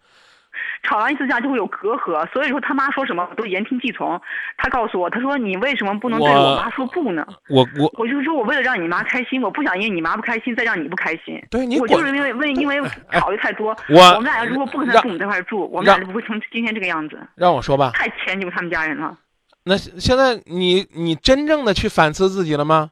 [0.86, 4.20] 吵完一次架就会有隔阂，所以说他妈说什么我都言听计从。
[4.56, 7.26] 他告诉我，他说你为什么不能对我妈说不呢？
[7.50, 11.42] 我我我就说我为了让你妈开心，我不想因为你妈不开心再让你不开心。
[11.50, 12.80] 对你我就是因为为因为
[13.12, 13.76] 考虑太多。
[13.90, 17.18] 我我们俩如果不跟他父母在一块住，我们俩就不会成今天这个样子。
[17.34, 17.90] 让我说吧。
[17.94, 19.16] 太迁就他们家人了。
[19.64, 22.90] 那现在你你真正的去反思自己了吗？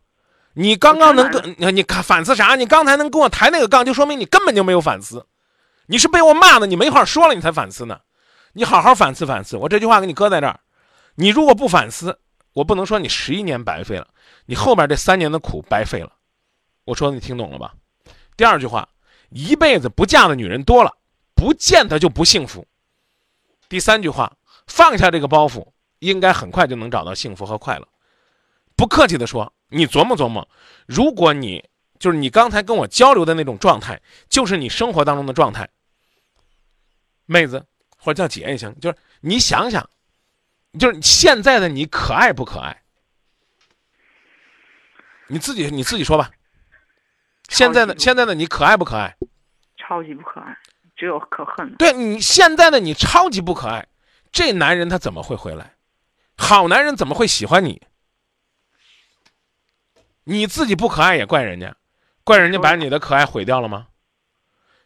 [0.57, 2.55] 你刚刚能跟你看反思啥？
[2.57, 5.27] 你刚才能跟我抬那个杠，就说明你根本就没有反思。
[5.87, 8.01] 你是被我骂的，你没话说了，你才反思呢。
[8.53, 9.57] 你好好反思反思。
[9.57, 10.61] 我这句话给你搁在这儿，
[11.17, 12.19] 你如果不反思，
[12.53, 14.09] 我不能说你十一年白费了，
[14.47, 16.13] 你后边这三年的苦白费了。
[16.85, 17.75] 我说的你听懂了吧？
[18.37, 18.89] 第二句话，
[19.31, 20.93] 一辈子不嫁的女人多了，
[21.35, 22.67] 不见得就不幸福。
[23.69, 24.33] 第三句话，
[24.67, 25.67] 放下这个包袱。
[26.01, 27.89] 应该很快就能找到幸福和快乐。
[28.77, 30.47] 不客气的说，你琢磨琢磨，
[30.87, 31.65] 如果你
[31.99, 35.67] 就是你刚才跟我交流的那种状态，就是你生活当中的状态，
[37.27, 37.65] 妹子
[37.97, 39.89] 或者叫姐也行，就是你想想，
[40.79, 42.83] 就是现在的你可爱不可爱？
[45.29, 46.31] 你自己你自己说吧。
[47.49, 49.17] 现在的现在的你可爱不可爱？
[49.77, 50.57] 超级不可爱，
[50.97, 51.75] 只有可恨。
[51.77, 53.87] 对你现在的你超级不可爱，
[54.33, 55.75] 这男人他怎么会回来？
[56.37, 57.83] 好男人怎么会喜欢你？
[60.25, 61.77] 你自己不可爱也怪人家，
[62.25, 63.89] 怪人家把你的可爱毁掉了吗？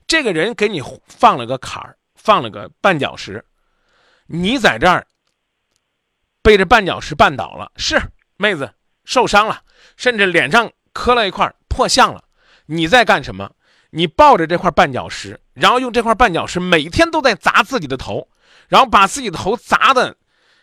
[0.07, 3.43] 这个人给你放了个坎儿，放了个绊脚石，
[4.27, 5.07] 你在这儿
[6.43, 7.99] 被这绊脚石绊倒了，是
[8.37, 8.71] 妹子
[9.05, 9.63] 受伤了，
[9.97, 12.23] 甚至脸上磕了一块破相了。
[12.67, 13.51] 你在干什么？
[13.91, 18.29] 你抱着这块绊脚石，然后用这块绊脚石每天都在砸自己的头，
[18.69, 20.17] 然后把自己的头砸的。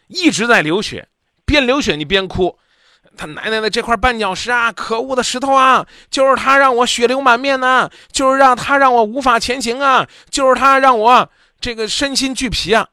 [0.08, 1.08] 一直在流血，
[1.46, 2.60] 边流血你边哭，
[3.18, 11.32] 他奶奶的这块绊脚石啊，可恶的石头啊，就是他让我血流满面呢，就是让他让我无法前行啊，就是他让我
[11.66, 12.90] 这个身心俱疲啊，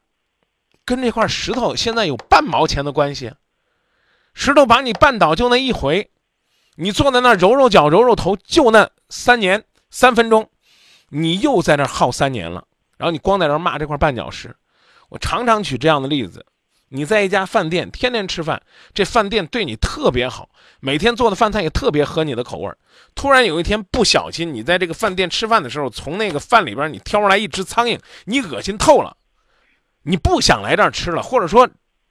[0.87, 3.31] 跟这块石头现在有半毛钱的关系？
[4.33, 6.11] 石头把你绊倒就那一回，
[6.77, 10.49] 你坐在那儿揉揉脚揉揉头，就那三年三分钟，
[11.11, 14.57] 你又在那儿耗三年了，然后你光在那儿骂这块绊脚石，
[15.11, 16.47] 我常常举这样的例子。
[16.95, 18.61] 你在一家饭店天天吃饭，
[18.93, 20.51] 这饭店对你特别好，
[20.81, 22.71] 每天做的饭菜也特别合你的口味
[23.15, 29.17] 突然有一天不小心，你在这个饭店吃饭的时候，从那个饭里边你挑出来一只苍蝇，你恶心透了，
[30.03, 31.67] 你不想来这儿吃了，或者说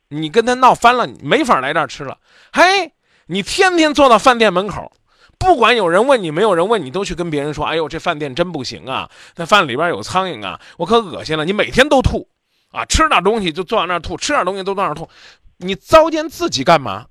[0.10, 2.18] 你跟他闹翻了，没法来这儿吃了。
[2.52, 2.92] 嘿，
[3.28, 4.92] 你天天坐到饭店门口，
[5.38, 12.28] 不管有人问你没有人问你，都去跟别人说：“哎呦，这饭店真不行啊，那饭里边有苍蝇啊，我可恶心了。”你每天都吐。
[12.72, 15.10] 啊，吃点东西就坐在那儿吐，吃点东西都坐那儿吐，
[15.58, 17.08] 你糟践自己干嘛？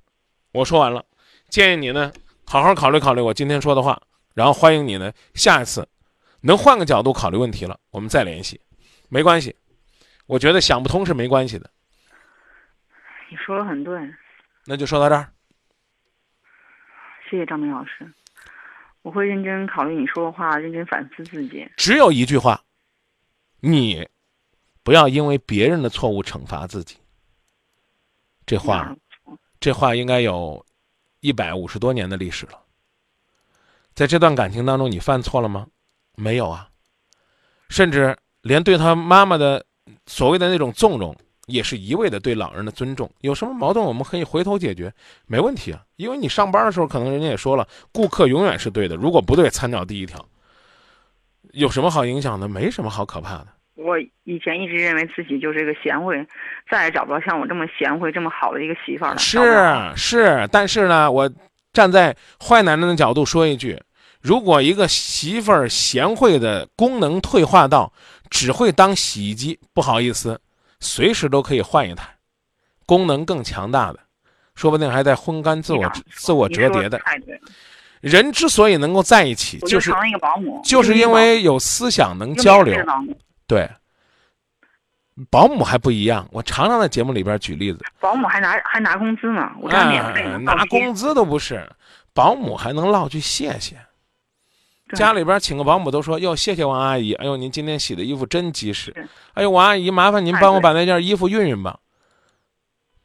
[0.53, 1.05] 我说完了，
[1.49, 2.11] 建议你呢
[2.45, 4.01] 好好考虑考虑我今天说的话，
[4.33, 5.87] 然后欢迎你呢下一次
[6.41, 8.59] 能换个角度考虑问题了，我们再联系，
[9.07, 9.55] 没关系，
[10.25, 11.69] 我觉得想不通是没关系的。
[13.29, 13.97] 你说的很对，
[14.65, 15.31] 那就说到这儿。
[17.29, 18.11] 谢谢张明老师，
[19.03, 21.69] 我会认真考虑你说的话，认真反思自己。
[21.77, 22.61] 只有一句话，
[23.61, 24.09] 你。
[24.83, 26.95] 不要因为别人的错误惩罚自己。
[28.45, 28.95] 这话，
[29.59, 30.65] 这话应该有，
[31.19, 32.59] 一百五十多年的历史了。
[33.93, 35.67] 在这段感情当中，你犯错了吗？
[36.15, 36.69] 没有啊。
[37.69, 39.63] 甚至连对他妈妈的
[40.07, 41.15] 所谓的那种纵容，
[41.45, 43.09] 也是一味的对老人的尊重。
[43.19, 44.93] 有什么矛盾，我们可以回头解决，
[45.27, 45.85] 没问题啊。
[45.95, 50.27] 因为你上班的时候，可能人家也说了，顾客永远是对的，如果不对，参照第一条。
[51.51, 52.47] 有什么好影响的？
[52.47, 53.47] 没什么好可怕的。
[53.83, 56.25] 我以前一直认为自己就是一个贤惠，
[56.69, 59.17] 再也找不到像我这么贤惠、这么好的一个媳妇儿了。
[59.17, 59.39] 是
[59.95, 61.29] 是，但是呢，我
[61.73, 63.81] 站在坏男人的角度说一句：
[64.21, 67.91] 如果一个媳妇儿贤惠的功能退化到
[68.29, 70.39] 只会当洗衣机，不好意思，
[70.79, 72.05] 随时都可以换一台，
[72.85, 73.99] 功能更强大的，
[74.55, 77.01] 说不定还在烘干自我自我折叠的。
[77.99, 79.91] 人之所以能够在一起，就是
[80.63, 82.75] 就是因为有思想能交流。
[83.51, 83.69] 对，
[85.29, 86.25] 保姆还不一样。
[86.31, 91.69] 我常常在节目里边举例子，保姆还拿还拿工资呢，我拿免费拿工资都不是，
[92.13, 93.75] 保姆还能唠句谢谢。
[94.93, 98.95] 家里边请个保姆都说哟，谢谢王阿姨，哎呦您今天洗的衣服真及时，
[99.33, 101.77] 哎呦王阿姨麻烦您帮我把那件衣服熨熨吧。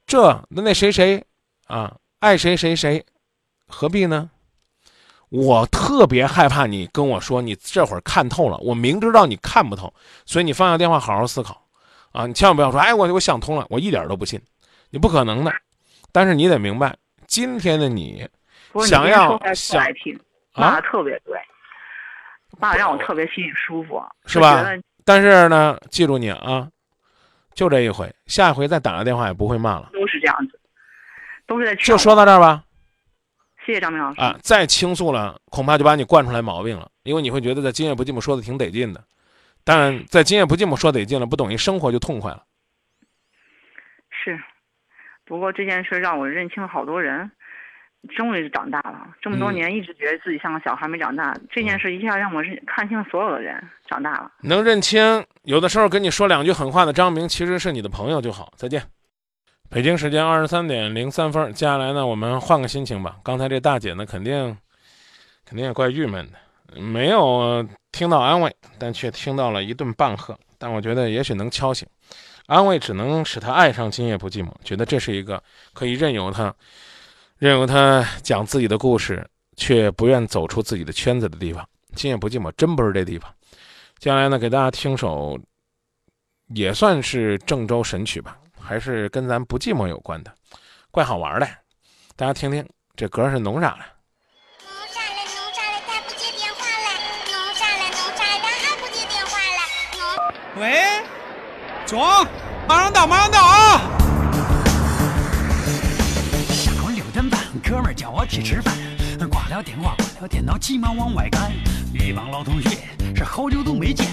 [0.06, 1.24] 这那那谁谁
[1.66, 3.04] 啊爱谁谁谁，
[3.66, 4.30] 何必呢？
[5.28, 9.92] 我特别害怕你跟我说你这会儿看透了，我明知道你看不透，
[10.24, 11.60] 所以你放下电话好好思考，
[12.12, 14.40] 啊，你千万不要说，哎，我我想通了，我一点都不信，
[14.90, 15.52] 你不可能的。
[16.12, 18.26] 但是你得明白，今天的你，
[18.86, 19.84] 想要想
[20.52, 21.38] 啊，特别对，
[22.58, 24.64] 爸让我特别心里舒服，是吧？
[25.04, 26.68] 但是呢，记住你啊，
[27.52, 29.90] 就这一回，下一回再打个电话也不会骂了。
[29.92, 30.58] 都是这样子，
[31.46, 32.62] 都是在就说到这儿吧。
[33.66, 34.38] 谢谢张明老师啊！
[34.42, 36.88] 再倾诉了，恐怕就把你惯出来毛病了。
[37.02, 39.02] 因为你会觉得在今夜不寂寞说的挺得劲的，
[39.64, 42.44] 但在今夜不寂寞说得劲了，不等于生活就痛快了。
[44.08, 44.40] 是，
[45.24, 47.28] 不过这件事让我认清了好多人，
[48.16, 49.08] 终于长大了。
[49.20, 54.30] 这么多年一直觉得自己像个小孩没长大，这件事一下让我认看清了所有的人，长大了。
[54.42, 58.52] 能认清，有的时候跟你说两句狠话的张明，其实是你的朋友就好。
[58.56, 58.80] 再见。
[59.68, 63.18] 北京时间二十三点零三分，接下来呢，我们换个心情吧。
[63.24, 64.56] 刚才这大姐呢，肯定，
[65.44, 70.38] 肯定也怪郁闷的，没有听到安慰，但却听到了一顿棒喝。
[70.56, 71.86] 但我觉得也许能敲醒，
[72.46, 75.42] 安慰只能使她爱上今夜不寂寞，觉得这是一个
[75.74, 76.54] 可以任由她，
[77.36, 81.68] 任由她讲自己的故事，却不愿走出自己的圈子的地方。
[81.94, 83.30] 今夜不寂寞真不是这地方。
[83.98, 85.38] 接下来呢，给大家听首，
[86.54, 88.38] 也算是郑州神曲吧。
[88.66, 90.34] 还是跟咱不寂寞有关的，
[90.90, 91.46] 怪好玩的，
[92.16, 93.84] 大家听听这歌是弄啥嘞？
[94.64, 95.22] 弄啥嘞？
[95.22, 95.78] 弄啥嘞？
[95.86, 96.98] 咱不接电话嘞？
[97.30, 97.86] 弄啥嘞？
[97.94, 98.40] 弄啥嘞？
[98.42, 99.60] 咱还不接电话嘞？
[100.58, 100.82] 喂，
[101.86, 102.02] 中，
[102.66, 103.80] 马上到，马上到啊！
[106.50, 108.74] 下午六点半，哥们叫我去吃饭，
[109.30, 111.52] 挂了电话，关了电脑，急忙往外赶。
[111.94, 112.76] 一帮老同学
[113.14, 114.04] 是好久都没见，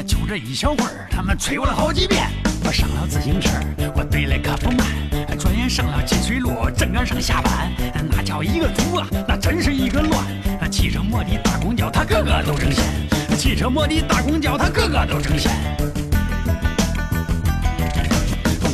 [0.00, 2.30] 就这一小会儿，他们催我了好几遍。
[2.64, 3.50] 我上了自行车，
[3.94, 4.86] 我对了可不慢，
[5.36, 7.72] 转眼上了金水路，正赶上下班，
[8.08, 10.24] 那叫一个堵啊，那真是一个乱。
[10.70, 12.84] 汽车摩的大公交，它个个都争先；
[13.36, 15.52] 汽车摩的大公交，它个个都争先。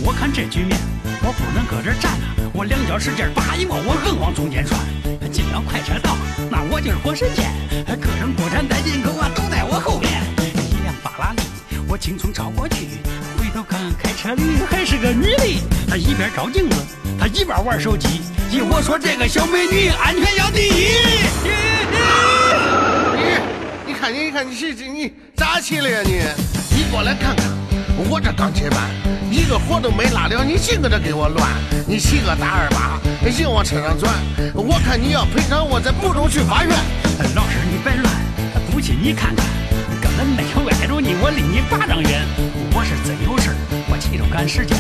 [0.04, 0.78] 我看这局面，
[1.22, 4.78] 我不能搁这站啊，我两脚使劲扒一摸，我硬往中间窜。
[5.32, 6.16] 进了快车道，
[6.50, 7.50] 那我就是活神仙，
[8.00, 10.27] 各种国产带进口啊，都在我后面。
[11.98, 12.86] 轻松超过去。
[13.68, 16.76] 看开车的还是个女的，她一边照镜子，
[17.18, 18.20] 她一边玩手机。
[18.52, 20.86] 依我说，这个小美女安全要第一。
[23.16, 26.22] 你，你看你，你看你是这你咋起来呀你？
[26.70, 27.46] 你过来看看，
[28.08, 28.88] 我这刚接班，
[29.28, 31.50] 一个活都没拉了，你净搁这给我乱。
[31.84, 34.14] 你骑个大二八，硬往车上钻。
[34.54, 36.72] 我看你要赔偿，我再不中去法院。
[37.34, 38.14] 老师你别乱，
[38.70, 39.44] 不信你看看，
[41.20, 42.26] 我离你八丈远。
[42.74, 43.50] 我是真有事
[43.90, 44.76] 我急着赶时间。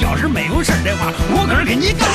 [0.00, 2.08] 要是没有事的话，我搁这给你干。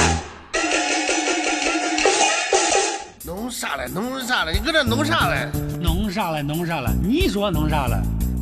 [3.25, 3.87] 弄啥嘞？
[3.93, 4.53] 弄啥嘞？
[4.53, 5.49] 你搁这弄啥嘞？
[5.81, 6.41] 弄啥嘞？
[6.41, 6.89] 弄啥嘞？
[7.01, 7.95] 你说弄啥嘞？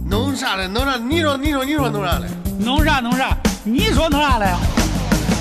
[0.07, 0.67] 弄啥嘞？
[0.67, 0.97] 弄啥？
[0.97, 2.27] 你说你说你说弄啥嘞？
[2.59, 3.35] 弄啥弄啥？
[3.63, 4.53] 你说弄啥嘞？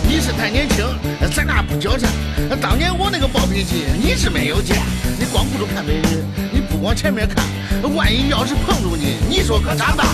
[0.07, 0.87] 你是太年轻，
[1.35, 2.09] 咱俩不交钱。
[2.61, 4.77] 当年我那个暴脾气，你是没有见。
[5.18, 6.25] 你光顾着看美女，
[6.85, 7.42] 往前面看，
[7.94, 10.07] 万一要是碰着你，你说可咋办？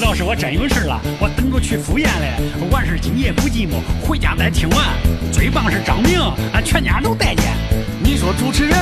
[0.00, 2.32] 老师，我真有事了，我等着去赴宴嘞。
[2.72, 4.84] 完事今夜不寂寞，回家再听完。
[5.32, 6.20] 最棒是张明，
[6.52, 7.52] 俺全家都待见。
[8.02, 8.76] 你说主持人，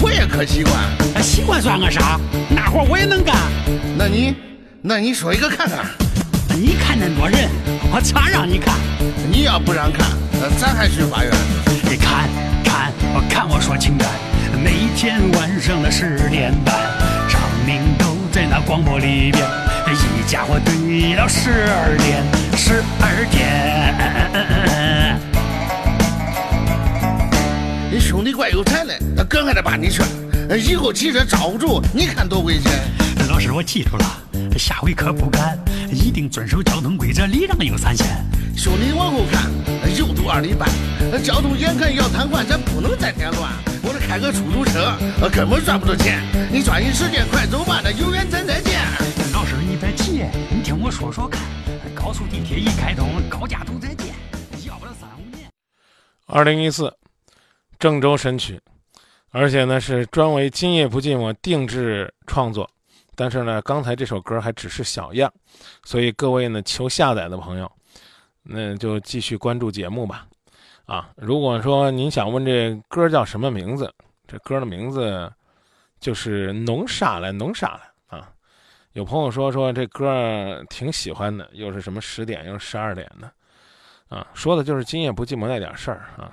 [0.00, 1.22] 我也可习惯。
[1.22, 2.18] 习惯算个啥？
[2.48, 3.36] 那活我也能干。
[3.98, 4.34] 那你，
[4.80, 5.84] 那你说一个看看。
[6.48, 7.46] 你看那么多人，
[7.92, 8.74] 我咋让你看？
[9.30, 10.08] 你要不让看，
[10.58, 11.32] 咱还去法院。
[11.84, 12.26] 你看
[12.64, 14.08] 看，我看我说情感。
[14.62, 16.74] 每天晚上的十点半，
[17.28, 19.42] 张明都在那广播里边。
[19.90, 22.22] 一家伙对到十二点，
[22.56, 25.18] 十二点。
[27.90, 30.06] 你兄弟怪有才嘞，他哥还得把你劝，
[30.58, 32.70] 以后骑车招不住，你看多危险。
[33.28, 34.04] 老师，我记住了，
[34.58, 35.58] 下回可不敢，
[35.90, 38.06] 一定遵守交通规则，礼让有三先。
[38.56, 39.50] 兄弟往后看，
[39.96, 40.68] 右堵二里半，
[41.22, 43.50] 交通眼看要瘫痪，咱不能再添乱。
[43.82, 44.96] 我这开个出租车，
[45.32, 46.22] 根本赚不着钱。
[46.52, 48.80] 你抓紧时间，快走吧，那有缘咱再见。
[49.32, 51.40] 老师你别急，你听我说说看，
[51.94, 54.14] 高速地铁一开通，高架都在建，
[54.66, 55.48] 要不了三五年。
[56.26, 56.94] 二零一四，
[57.78, 58.60] 郑州神曲，
[59.30, 62.68] 而且呢是专为《今夜不寂寞》定制创作。
[63.14, 65.32] 但是呢，刚才这首歌还只是小样，
[65.84, 67.70] 所以各位呢求下载的朋友，
[68.42, 70.26] 那就继续关注节目吧。
[70.90, 73.94] 啊，如果说您想问这歌叫什么名字，
[74.26, 75.32] 这歌的名字
[76.00, 77.82] 就是《弄啥了，弄啥了》
[78.16, 78.28] 啊。
[78.94, 83.32] 有朋友说说这歌挺喜欢的，又是什么十点又是十二点的，
[84.08, 86.32] 啊，说的就是今夜不寂寞那点事儿啊。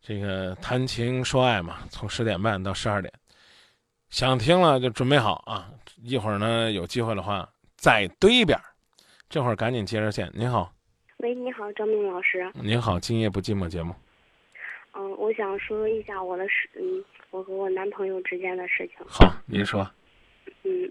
[0.00, 3.12] 这个谈情说爱嘛，从十点半到十二点。
[4.10, 5.68] 想听了就准备好啊！
[6.02, 8.56] 一会儿呢，有机会的话再对一遍。
[9.28, 10.30] 这会儿赶紧接着线。
[10.34, 10.72] 您好，
[11.18, 12.48] 喂，你好，张明老师。
[12.54, 13.92] 您好，今夜不寂寞节目。
[14.92, 18.96] 嗯，我想说一下我的事，嗯，我和我男朋友之间的事情。
[19.04, 19.84] 好，您说。
[20.62, 20.90] 嗯，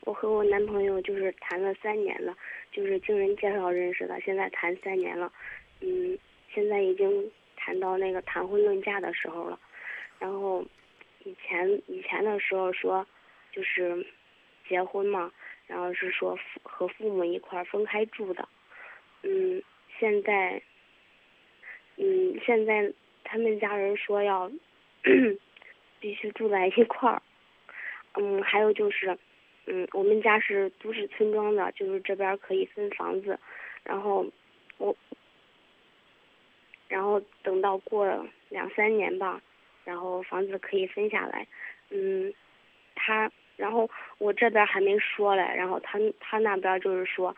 [0.00, 2.34] 我和我男朋友就是谈了三年了，
[2.72, 5.30] 就是经人介绍认识的，现在谈三年了。
[5.82, 6.18] 嗯，
[6.54, 9.60] 现在已经谈到那个谈婚论嫁的时候了，
[10.18, 10.64] 然后。
[11.24, 13.06] 以前以前的时候说，
[13.52, 14.06] 就是
[14.66, 15.30] 结婚嘛，
[15.66, 18.48] 然后是说和父母一块儿分开住的，
[19.28, 19.62] 嗯，
[19.98, 20.62] 现在，
[21.98, 22.90] 嗯，现在
[23.24, 24.50] 他们家人说要
[26.00, 27.20] 必须住在一块儿，
[28.14, 29.18] 嗯，还有就是，
[29.66, 33.38] 嗯，我们家是都市村庄的，就是这边可以分房子，
[33.84, 34.26] 然后
[34.78, 34.96] 我，
[36.88, 38.06] 然后等到过
[38.48, 39.42] 两三年吧。
[39.84, 41.46] 然后房子可以分下来，
[41.88, 42.30] 嗯，
[42.94, 43.88] 他，然后
[44.18, 47.34] 我这边还没说嘞，然后他他那边就是说，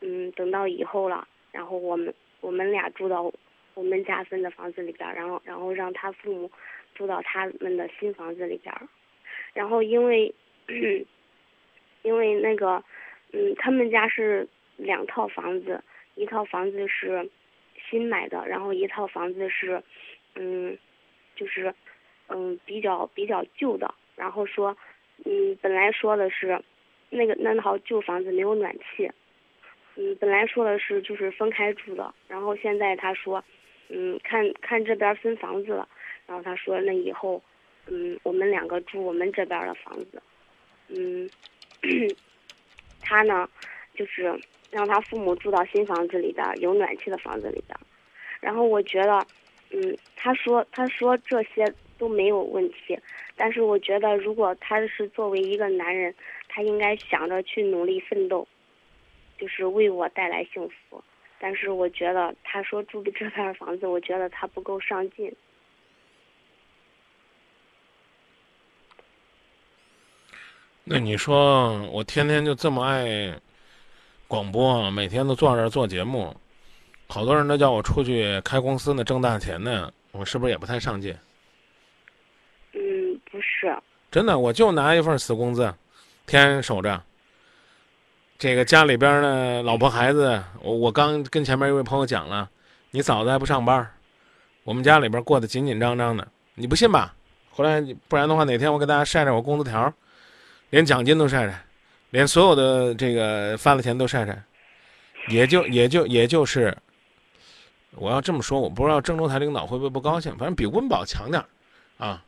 [0.00, 3.32] 嗯，等到以后了，然后我们我们俩住到
[3.74, 6.50] 我们家分的房子里边，然后然后让他父母
[6.94, 8.74] 住到他们的新房子里边，
[9.52, 10.34] 然后因为
[12.02, 12.82] 因为那个，
[13.32, 15.82] 嗯，他们家是两套房子，
[16.16, 17.30] 一套房子是
[17.88, 19.82] 新买的，然后一套房子是，
[20.34, 20.76] 嗯，
[21.36, 21.72] 就是。
[22.28, 24.74] 嗯，比较比较旧的，然后说，
[25.26, 26.62] 嗯，本来说的是，
[27.10, 29.10] 那个那套旧房子没有暖气，
[29.96, 33.42] 嗯，本来说的是就是分开住的，然后现在他说，
[33.88, 35.88] 嗯，看看这边分房子了，
[36.26, 37.42] 然后他说那以后，
[37.86, 40.22] 嗯，我们两个住我们这边的房子，
[40.88, 41.28] 嗯，
[43.02, 43.48] 他呢，
[43.94, 44.38] 就是
[44.70, 47.78] 让他父母住到新房子里边有暖气的房子里边，
[48.40, 49.26] 然后我觉得，
[49.70, 51.72] 嗯，他说他说这些。
[51.98, 52.98] 都没有问题，
[53.36, 56.12] 但是我觉得，如果他是作为一个男人，
[56.48, 58.44] 他应该想着去努力奋斗，
[59.42, 61.02] 就是为我带来幸福。
[61.40, 65.34] 但是我觉得，他说住的这片房子，我觉得他不够上进。
[70.84, 73.36] 那你说，我天天就这么爱
[74.28, 76.32] 广播，每天都坐这儿做节目，
[77.08, 81.12] 好多人都叫我出去开公司呢，挣大钱呢，我是不是也不太上进？
[82.74, 83.76] 嗯，不是，
[84.12, 85.62] 真的，我就拿一份死工资，
[86.24, 87.02] 天天守着。
[88.42, 92.50] 这个家里边呢，老婆孩子，我我刚跟前面一位朋友讲了，
[92.90, 93.88] 你嫂子还不上班，
[94.64, 96.26] 我们家里边过得紧紧张张的，
[96.56, 97.14] 你不信吧？
[97.52, 99.94] 回来不然的话，哪天我给大家晒晒我工资条，
[100.70, 101.64] 连奖金都晒晒，
[102.10, 104.42] 连所有的这个发的钱都晒晒，
[105.28, 106.76] 也就也就也就是，
[107.94, 111.40] 我要这么说，我不知道郑州台领导会不会不高兴，反正比温饱强点
[111.96, 112.20] 啊。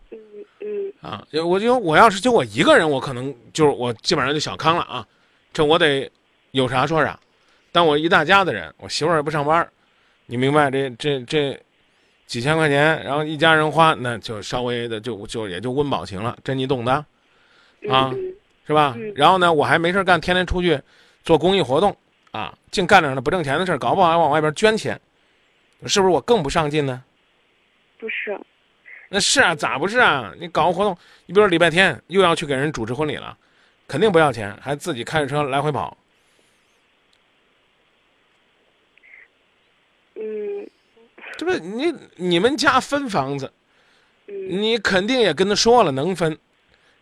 [1.01, 5.05] 啊，我就我要是就我一个人，我可能就是我基本上就小康了啊，
[5.55, 6.11] 这我得
[6.51, 7.19] 有啥说啥。
[7.73, 9.67] 但我一大家子人，我媳妇儿也不上班，
[10.27, 11.59] 你明白这这这
[12.27, 16.93] 几千块钱，然后一家人花，那就稍微的就就也就温饱型了，这你懂的
[17.89, 18.13] 啊，
[18.67, 18.97] 是吧？
[19.15, 20.81] 然后呢，我还没事干，天天出去
[21.23, 21.97] 做公益活动
[22.31, 25.01] 啊，净干点那不挣钱的事儿，搞不好还往外边捐钱，
[25.87, 27.03] 是不是我更不上进呢？
[27.99, 28.39] 不是。
[29.09, 30.33] 那是啊，咋不是啊？
[30.41, 30.97] 你搞个活动，
[31.27, 33.37] 你比如说礼拜天又要去给人主持婚礼了，
[33.87, 35.97] 肯定不要钱，还自己开着车来回跑。
[40.17, 40.69] 嗯，
[41.37, 43.53] 这不你你们家分房子，
[44.49, 46.39] 你肯定也跟他说了能分，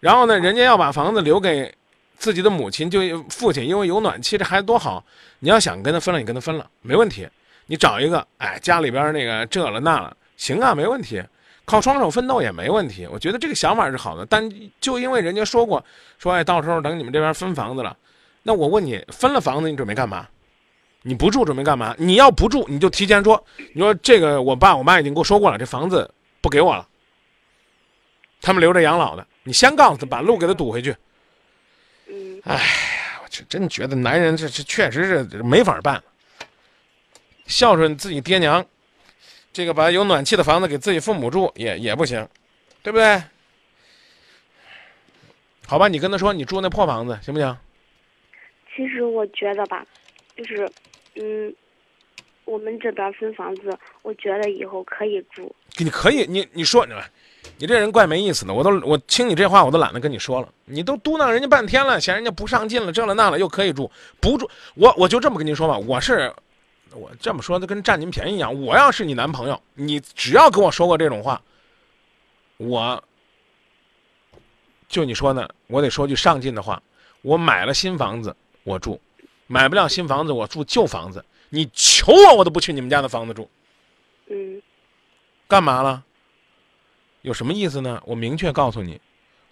[0.00, 1.74] 然后呢，人家要把房子留给
[2.16, 5.04] 自己的母亲就父亲因为有暖气，这孩子多好。
[5.40, 7.28] 你要想跟他分了，你跟他分了，没问题。
[7.66, 11.22] 你找一个，哎，家里边那个这了那了，行啊，没问题。
[11.64, 13.06] 靠双手奋斗也没问题。
[13.06, 14.50] 我觉得这个想法是好的，但
[14.80, 15.84] 就因为人家说过，
[16.18, 17.96] 说哎，到时候等你们这边分房子了，
[18.42, 20.28] 那我问你，分了房子你准备干嘛？
[21.02, 21.94] 你不住准备干嘛？
[21.98, 23.44] 你要不住，你就提前说，
[23.74, 26.08] 你说这个我爸我妈已经跟我说过了，这房子
[26.40, 26.86] 不给我了，
[28.40, 29.26] 他们留着养老的。
[29.44, 30.94] 你先告诉他，把路给他堵回去。
[32.08, 32.60] 嗯，哎呀，
[33.24, 36.00] 我这真觉得男人这这确实是没法办。
[37.46, 38.64] 孝顺自己爹娘，
[39.52, 42.26] 这个把有暖气的房子给自己父母住也也不行，
[42.82, 43.22] 对不对？
[45.66, 47.56] 好吧，你跟他说你住那破房子行不行？
[48.74, 49.86] 其实我觉得吧，
[50.36, 50.68] 就是，
[51.16, 51.54] 嗯，
[52.46, 55.54] 我们这边分房子，我觉得以后可以住。
[55.76, 56.94] 你可以，你你说你
[57.58, 60.48] 你这人怪没意思的，我都我听你这话我都懒得跟你说了。
[60.64, 63.90] 你都嘟囔人家半天了，嫌人家不上进了，这了那了，又可以住
[64.20, 64.48] 不住？
[64.74, 66.32] 我我就这么跟您说吧，我是
[66.94, 68.62] 我这么说就跟占您便宜一样。
[68.62, 71.40] 我要是你男朋友，你只要跟我说过这种话，
[72.56, 73.02] 我
[74.88, 76.82] 就你说呢，我得说句上进的话，
[77.22, 79.00] 我买了新房子我住，
[79.46, 83.50] 买不了新房子我住旧房子，你求我我都不去你们家的房子住。
[84.28, 84.62] 嗯
[85.48, 86.04] 干嘛了？
[87.20, 88.02] 有什么意思呢？
[88.04, 89.00] 我明确告诉你，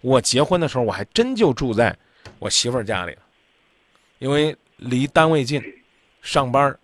[0.00, 1.96] 我结婚的时候我还真就住在
[2.38, 3.22] 我媳妇儿家里了，
[4.18, 5.62] 因为离单位近，
[6.22, 6.80] 上班儿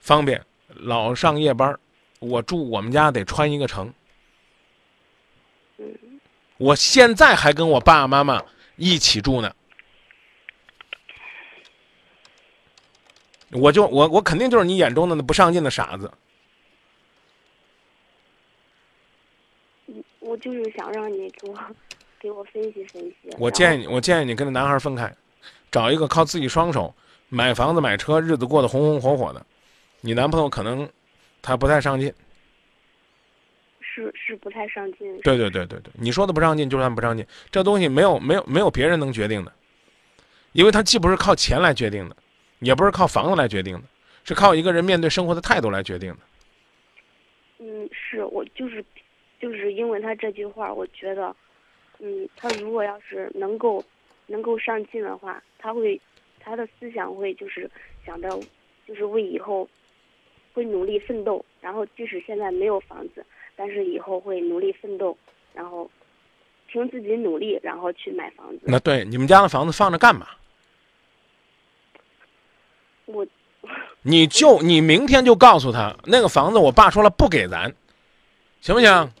[0.00, 1.78] 方便，老上夜班儿
[2.18, 3.92] 我住我们家得穿一个城。
[5.78, 5.86] 嗯
[6.58, 8.44] 我现在还跟我爸爸妈妈
[8.76, 9.54] 一起住呢。
[13.52, 16.12] 我就我我肯定就是你眼中的那不上进的傻子。
[20.18, 21.58] 我就是想让你给我
[22.20, 23.16] 给我分析分析。
[23.38, 25.12] 我建议议，你，我建议你跟那男孩分开，
[25.70, 26.94] 找一个靠自己双手
[27.30, 29.44] 买房子买车，日子过得红红火火的。
[30.00, 30.88] 你男朋友可能
[31.42, 32.12] 他不太上进，
[33.80, 35.20] 是是不太上进。
[35.20, 39.52] 对对对对对，你说的不上进就算不上进，这东西没有没有没有别人能决定的，
[40.52, 42.16] 因为他既不是靠钱来决定的，
[42.60, 43.82] 也不是靠房子来决定的，
[44.24, 46.18] 是靠一个人面对生活的态度来决定的。
[47.58, 48.82] 嗯，是我就是
[49.38, 51.34] 就是因为他这句话，我觉得，
[51.98, 53.84] 嗯，他如果要是能够
[54.26, 56.00] 能够上进的话，他会
[56.38, 57.70] 他的思想会就是
[58.06, 58.28] 想着
[58.88, 59.68] 就是为以后
[60.60, 63.24] 会努力奋斗，然后即使现在没有房子，
[63.56, 65.16] 但是以后会努力奋斗，
[65.54, 65.90] 然后
[66.66, 68.60] 凭自己努力，然后去买房子。
[68.64, 70.26] 那对你们家的房子放着干嘛？
[73.06, 73.26] 我
[74.02, 77.74] 你就你明天就告诉他，那个房子我爸说了不给咱，
[78.60, 79.12] 行不行？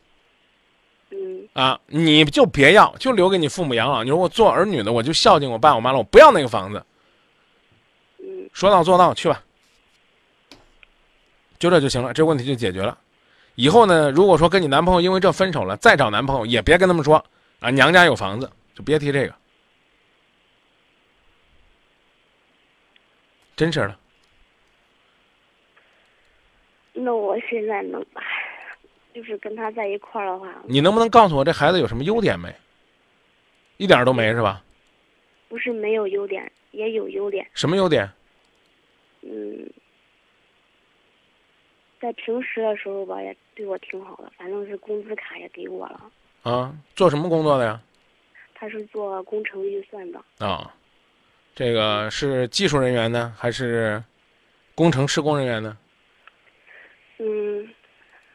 [1.12, 4.04] 嗯啊，你就别要，就留给你父母养老。
[4.04, 6.84] 你说我做儿女的，我就孝敬我爸我妈了，我不要那个房子。
[8.18, 9.42] 嗯说到做到，去吧，
[11.60, 12.98] 就这就行了，这问题就解决了。
[13.54, 17.22] 以后呢，如果说跟你男朋友因为这分手了，再找男朋友也别跟他们说
[17.60, 19.34] 啊，娘家有房子，就别提这个。
[23.54, 23.98] 真事儿了，
[26.94, 28.22] 那我现在能，唉
[29.12, 32.50] 就是跟他在一块儿的话，你能不能告诉我这孩子有什么优点没？
[33.76, 34.64] 一点儿都没是吧？
[35.50, 37.46] 不是没有优点，也有优点。
[37.52, 38.10] 什么优点？
[39.20, 39.70] 嗯，
[42.00, 46.10] 在平时的时候吧，也对我挺好的，反正是工资卡也给我了。
[46.42, 47.80] 啊，做什么工作的呀？
[48.54, 50.74] 他是做工程预算的，啊，
[51.54, 54.02] 这个是技术人员呢，还是
[54.74, 55.76] 工程施工人员呢？
[57.18, 57.68] 嗯，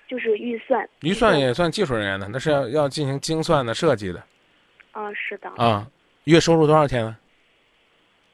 [0.08, 0.88] 就是预算。
[1.02, 4.24] 预算也算技术人员的，那是要要进行精算的设计的
[4.92, 5.50] 啊，是的。
[5.58, 5.88] 啊。
[6.26, 7.18] 月收入多少钱呢？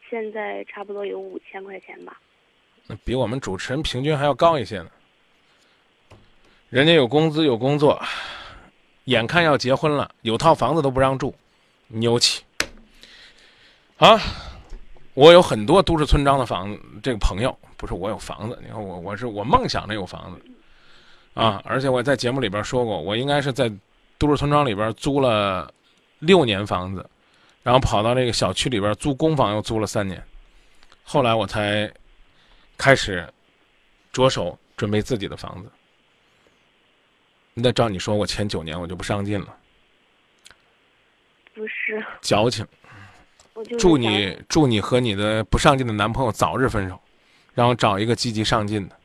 [0.10, 2.18] 现在差不多有五千块钱吧。
[2.88, 4.90] 那比我们主持人平均还要高一些呢。
[6.72, 8.01] 人家有工资有工作，
[9.03, 11.36] 眼看要结婚了，有套房子都不让住，
[11.89, 12.41] 牛气。
[13.97, 14.17] 啊，
[15.13, 20.41] 我有很多都市村庄的房子，这个朋友不是我有房子，你看我我是我梦想着有房子，
[21.34, 23.69] 啊，而且我在节目里边说过，我应该是在
[24.17, 25.69] 都市村庄里边租了
[26.19, 27.05] 六年房子，
[27.63, 30.24] 然后跑到这个小区里边租公房又租了三年，
[31.03, 31.91] 后来我才
[32.78, 33.28] 开始
[34.13, 35.69] 着手准备自己的房子。
[37.54, 39.56] 那照你说，我前九年我就不上进了，
[41.54, 42.66] 不是，矫情。
[43.78, 46.99] 祝你祝你和你的不上进的男朋友早日分手，
[47.54, 48.95] 然后找一个积极上进的。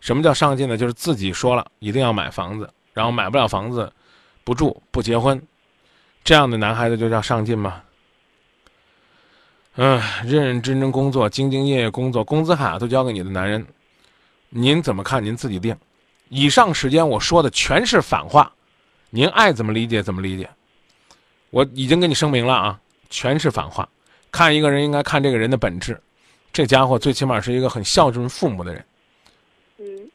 [0.00, 0.76] 什么叫上进呢？
[0.76, 3.90] 就是自己说了一定要买房子，然后买不了房子，
[4.44, 5.42] 不住不结婚，
[6.22, 7.82] 这样的男孩子就叫上进吗？
[9.76, 13.66] 嗯、认认真真工作，兢兢业业工作，工资卡都交给你的男人，
[14.50, 15.24] 您怎么看？
[15.24, 15.74] 您自己定。
[16.30, 18.50] 以上时间我说的全是反话，
[19.10, 20.48] 您爱怎么理解怎么理解。
[21.50, 23.86] 我已经跟你声明了啊，全是反话。
[24.30, 26.00] 看一个人应该看这个人的本质，
[26.52, 28.86] 这家伙最起码是一个很孝顺父母的人。
[29.78, 30.10] 嗯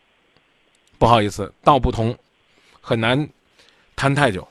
[0.98, 2.18] 不好意思，道不同，
[2.80, 3.28] 很难
[3.98, 4.48] 谈太久，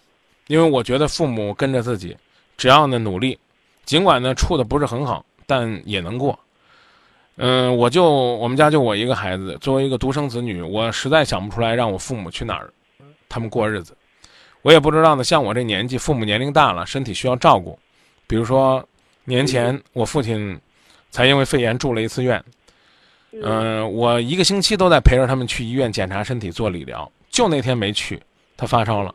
[0.48, 2.14] 因为我觉得父母跟着自己，
[2.58, 3.38] 只要呢努力，
[3.86, 6.38] 尽管呢处的不是很好，但也能过。
[7.36, 12.72] 嗯、我就我们家就我一个孩子，作为一个独生子女，我实在想不出来让我父母去哪儿，
[13.28, 13.96] 他们过日子。
[14.62, 17.78] 我也不知道呢，像我这年纪，父母年龄大了，身体需要照顾，
[18.26, 18.82] 比如说
[19.24, 20.58] 年前我父亲
[21.10, 22.42] 才因为肺炎住了一次院，
[23.42, 28.22] 嗯、我一个星期都在陪着他们去医院检查身体做理疗，就那天没去，
[28.56, 29.14] 他发烧了。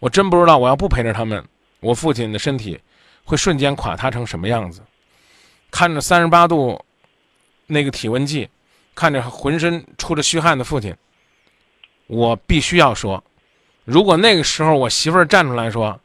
[0.00, 1.42] 我真不知道，我要不陪着他们，
[1.78, 2.78] 我父亲的身体
[3.24, 4.82] 会瞬间垮塌成什么样子。
[5.70, 6.78] 看着三十八度
[7.70, 8.48] 那个体温计，
[8.94, 10.94] 看着浑身出着虚汗的父亲，
[12.08, 13.22] 我必须要说，
[13.84, 15.98] 如果那个时候我媳妇儿站出来说，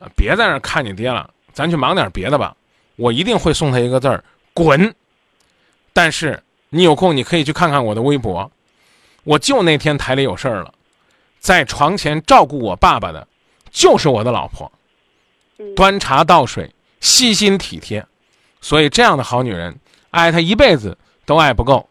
[0.00, 2.56] 呃别在那儿看你爹了，咱去忙点别的吧，
[2.96, 4.94] 我一定会送他一个字儿：滚。
[5.92, 8.50] 但是你有空你可以去看看我的微博，
[9.24, 10.74] 我就那天台里有事儿了，
[11.38, 13.26] 在床前照顾我爸爸的，
[13.70, 14.70] 就是我的老婆，
[15.58, 15.74] 嗯。
[15.74, 18.04] 端茶倒水，细心体贴，
[18.60, 19.78] 所以这样的好女人，
[20.10, 21.88] 爱他一辈子都爱不够。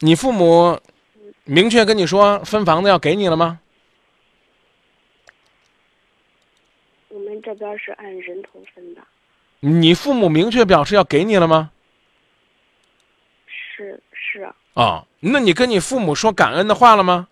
[0.00, 0.78] 你父母
[1.44, 3.60] 明确跟你说分房子要给你了吗？
[7.08, 9.00] 我们这边是按人头分的，
[9.60, 11.70] 你父母明确表示要给你了吗？
[13.48, 17.28] 是是，啊、那你跟你父母说感恩的话了吗？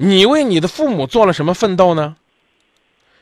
[0.00, 2.16] 你为你的父母做了什么奋斗呢？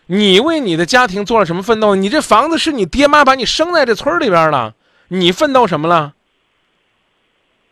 [0.04, 1.94] 你为你的家庭做了什么奋斗？
[1.94, 4.74] 你这房子是你爹妈把你生在这村儿里边儿的，
[5.08, 6.14] 你奋斗什么了？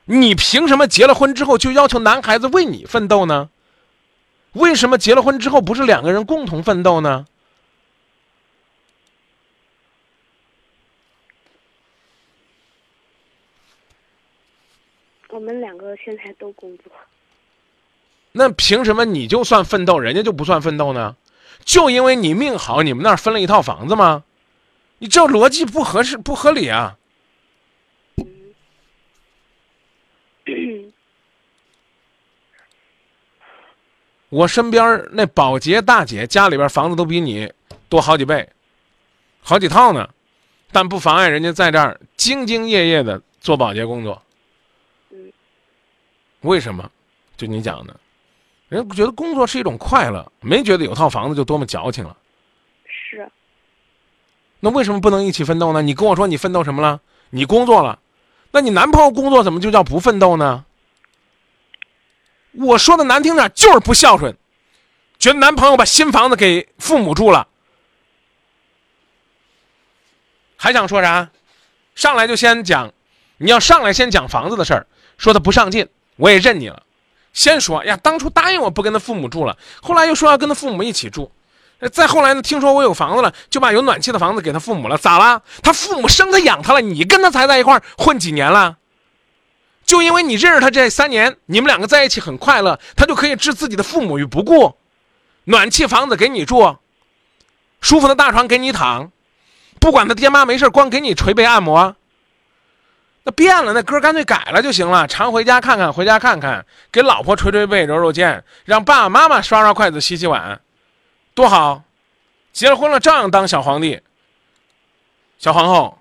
[0.07, 3.51] 你凭什么结了婚之后就要求男孩子为你奋斗呢？
[4.53, 7.27] 为什么结了婚之后不是两个人共同奋斗呢？
[15.29, 16.91] 我们两个现在都工作，
[18.37, 21.15] 那凭什么你就算奋斗，人家就不算奋斗呢？
[21.65, 24.25] 就因为你命好，你们那儿分了一套房子吗？
[24.99, 26.99] 你这逻辑不合适，不合理啊！
[34.31, 37.53] 我身边那保洁大姐家里边房子都比你
[37.89, 38.49] 多好几倍，
[39.43, 40.09] 好几套呢，
[40.73, 44.21] 但不妨碍人家在这儿兢兢业业的做保洁工作。
[45.13, 45.33] 嗯
[46.41, 46.91] 为什么？
[47.37, 47.97] 就你讲的，
[48.75, 52.17] 人觉得工作是一种快乐，没觉得有套房子就多么矫情了。
[52.85, 53.31] 是
[54.59, 55.81] 那为什么不能一起奋斗呢？
[55.81, 57.01] 你跟我说你奋斗什么了？
[57.31, 58.01] 你工作了，
[58.51, 60.65] 那你男朋友工作怎么就叫不奋斗呢？
[62.53, 64.37] 我说的难听点，就是不孝顺，
[65.19, 67.47] 觉得男朋友把新房子给父母住了，
[70.57, 71.31] 还想说啥？
[71.95, 72.93] 上来就先讲，
[73.37, 74.87] 你要上来先讲房子的事儿，
[75.19, 76.84] 说他不上进，我也认你了。
[77.35, 81.31] 先说呀，当初答应我不跟他父母住了，后来又说要跟他父母一起住，
[81.93, 85.43] 再后来呢，听说我有房子了，就把有暖气的房子给他父母了，咋了？
[85.63, 88.79] 他父母生他养他了，你跟他才在一块混几年了？
[89.85, 94.77] 就因为你认识他这三年，你们两个在一起很快乐，他就可以置自己的父母于不顾，
[95.45, 96.79] 暖气房子给你住，
[97.81, 99.11] 舒服的大床给你躺，
[99.81, 101.97] 不管他爹妈没事光给你捶背按摩。
[103.25, 105.07] 那变了，那歌干脆改了就行了。
[105.09, 110.61] 常回家看看，回家看看，给老婆捶捶背、揉揉肩，让爸爸妈妈刷刷筷子、洗洗碗，
[111.35, 111.83] 多好！
[112.53, 114.01] 结了婚了照样当小皇帝、
[115.39, 115.99] 小皇后。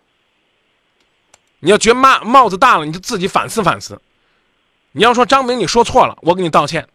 [1.59, 4.01] 你要觉得帽帽子大了，你就自己反思反思。
[4.91, 6.85] 你要说张明你说错了，我给你道歉。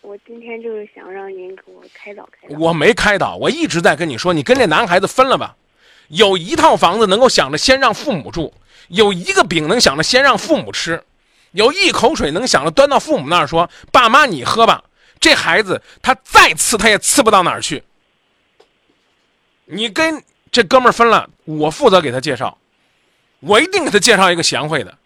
[0.00, 2.56] 我今天就是想让您给我开导开导。
[2.60, 5.56] 我没开导，我一直在跟你说，你跟这男孩子分了吧。
[6.12, 8.52] 有一套房子能够想着先让父母住，
[8.88, 11.02] 有一个饼能想着先让父母吃，
[11.52, 14.84] 有一口水能想着端到父母那儿说：“爸妈你喝吧。”
[15.18, 17.82] 这孩子他再次他也次不到哪儿去。
[19.64, 22.58] 你跟这哥们分了，我负责给他介绍，
[23.40, 24.98] 我一定给他介绍一个贤惠的。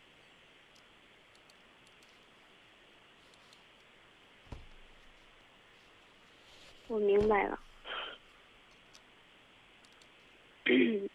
[6.88, 7.56] 我明白了。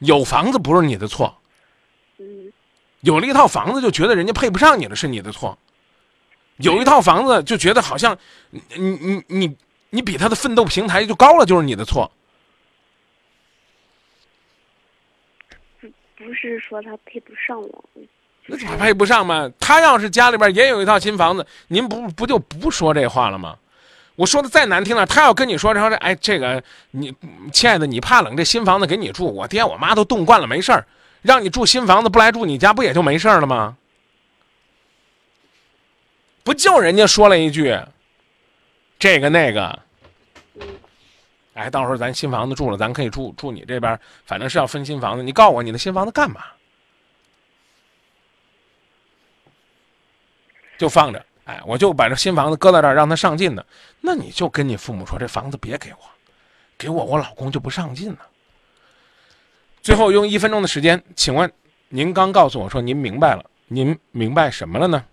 [0.00, 1.36] 有房子不是你的错，
[2.18, 2.52] 嗯
[3.00, 5.56] 有了一套房子就觉得人家配不上你了，是你的错；
[6.56, 8.18] 有一套房子就觉得好像
[8.50, 9.56] 你你你你
[9.90, 12.10] 你比他的奋斗平台就高了，就是你的错。
[16.16, 17.84] 不是说他配不上我，
[18.46, 19.50] 就是他配不上嘛？
[19.60, 23.56] 他要是家里边也有一套新房子，您不不就不说这话了吗？
[24.18, 26.60] 我说的再难听了，他要跟你说，然后这哎，这个
[26.90, 27.14] 你
[27.52, 30.84] 亲爱的，你怕冷，这新房子给你住，我爹我妈都冻惯了，没事儿，
[31.22, 33.76] 让你住新房子不来住你家，不也就没事儿了吗？
[36.42, 37.78] 不就人家说了一句，
[38.98, 39.78] 这个那个，
[41.54, 43.96] 哎，到时候咱新房子住了，咱可以住住你这边，
[44.26, 46.42] 反正是要分新房子，你告诉我你的新房子干嘛？
[50.76, 53.64] 就放着，哎，我就把这新房子搁在这儿，让他上进呢。
[54.02, 55.98] 那你就跟你父母说，这房子别给我，
[56.76, 58.28] 给我，我老公就不上进了。
[59.80, 61.50] 最后用一分钟的时间，请问
[61.88, 65.06] 您刚告诉我说您明白了，您明白什么了呢？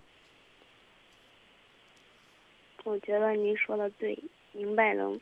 [2.83, 4.19] 我觉得您说的对，
[4.51, 5.17] 明白了，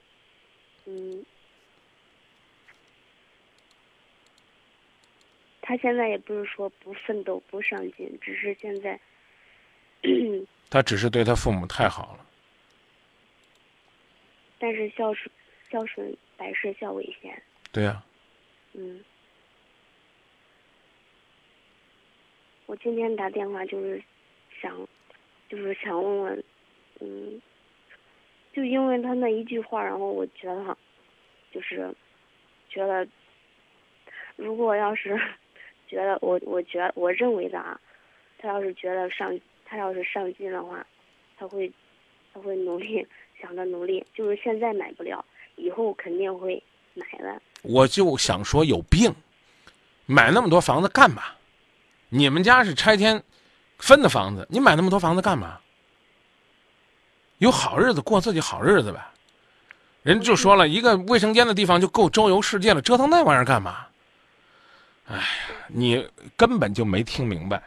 [0.86, 1.24] 嗯，
[5.62, 9.00] 他现在也不是说不奋斗、不上进，只是现在，
[10.74, 12.26] 他只是对他父母太好了。
[14.58, 15.30] 但是孝顺，
[15.70, 17.40] 孝顺百事孝为先，
[17.72, 18.04] 对呀、
[18.74, 19.00] 嗯。
[22.66, 24.04] 我今天打电话就是
[24.60, 24.76] 想，
[25.48, 26.44] 就是想问问，
[27.02, 27.40] 嗯，
[28.52, 30.76] 就因为他那一句话，然后我觉得，
[31.52, 31.94] 就是
[32.68, 33.08] 觉得，
[34.38, 35.16] 如果要是
[35.88, 37.80] 觉得我，我觉得我认为的啊，
[38.40, 39.40] 他要是觉得上，
[39.74, 40.86] 他要是上进的话，
[41.36, 41.72] 他会，
[42.32, 43.04] 他会努力，
[43.42, 46.62] 想着努力，就是现在买不了，以后肯定会
[46.94, 47.42] 买的。
[47.64, 49.12] 我就想说有病，
[50.06, 51.24] 买那么多房子干嘛？
[52.10, 53.20] 你们家是拆迁
[53.80, 55.60] 分的房子，你买那么多房子干嘛？
[57.40, 59.04] 有好日子过自己好日子呗。
[60.04, 63.88] 人就说了一个卫生间的地方就够周游世界了，折腾那玩意儿干嘛？
[65.08, 65.24] 哎呀，
[65.68, 66.08] 你
[66.38, 67.60] 根本就没听明白。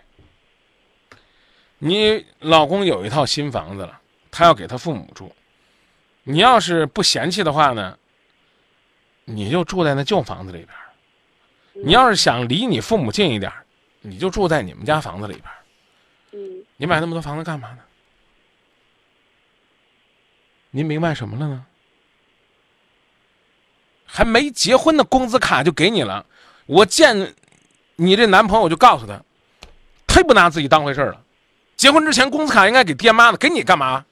[1.79, 4.01] 你老公有一套新房子了，
[4.31, 5.35] 他要给他父母住。
[6.23, 7.97] 你要是不嫌弃的话呢，
[9.25, 10.69] 你就住在那旧房子里边。
[11.85, 13.53] 你要是想离你父母近一点，
[14.01, 15.45] 你就住在你们家房子里边。
[16.33, 17.79] 嗯，你买那么多房子干嘛呢？
[20.71, 21.67] 您明白什么了呢？
[24.07, 26.25] 还没结婚的工资卡就给你了，
[26.65, 27.35] 我见
[27.97, 29.23] 你这男朋友就告诉他，
[30.07, 31.23] 忒不拿自己当回事了。
[31.77, 34.05] 结婚之前工资卡应该给爹妈的，给你干嘛？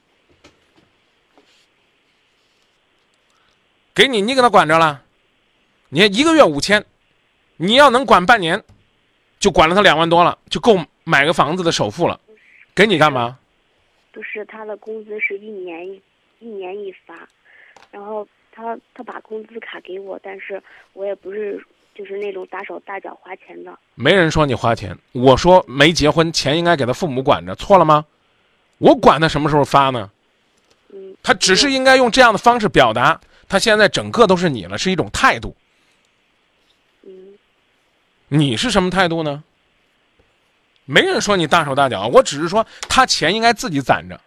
[3.94, 5.02] 给你，你给他管着了。
[5.88, 6.84] 你一个月五千，
[7.56, 8.62] 你要能管半年，
[9.38, 12.20] 就管了他两万多了，就够买个房子的首付了。
[12.74, 13.38] 给你干嘛？
[14.12, 16.02] 不是他的工资是一年一
[16.40, 17.28] 一年一发，
[17.90, 20.62] 然后他他把工资卡给我，但是
[20.92, 21.64] 我也不是
[21.94, 23.72] 就是那种大手大脚花钱的。
[23.94, 28.04] 没人说你花钱，我说没结婚钱应该给他父母管着，错了吗？
[28.78, 30.10] 我管他什么时候发呢？
[30.92, 35.54] 嗯，他只是应该用这样的方式表达，他现在整个都是你了，是一种态度。
[37.06, 37.12] 嗯
[38.28, 39.44] 你是什么态度呢？
[40.86, 44.20] 没人说你大手大脚，我只是说他钱应该自己攒着，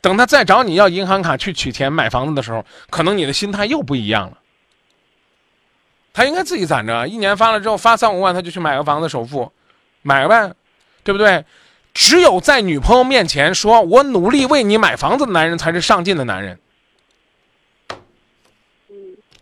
[0.00, 4.38] 等他再找你要银行卡去取钱买房子的时候，可能你的心态又不一样了。
[6.20, 9.50] 他应该自己攒着，一年发了之后发三五万，他就去买个房子首付，
[10.02, 10.52] 买呗，
[11.02, 11.42] 对不对？
[11.94, 16.58] 只有在女朋友面前说我努力为你买房子的男人才是上进的男人。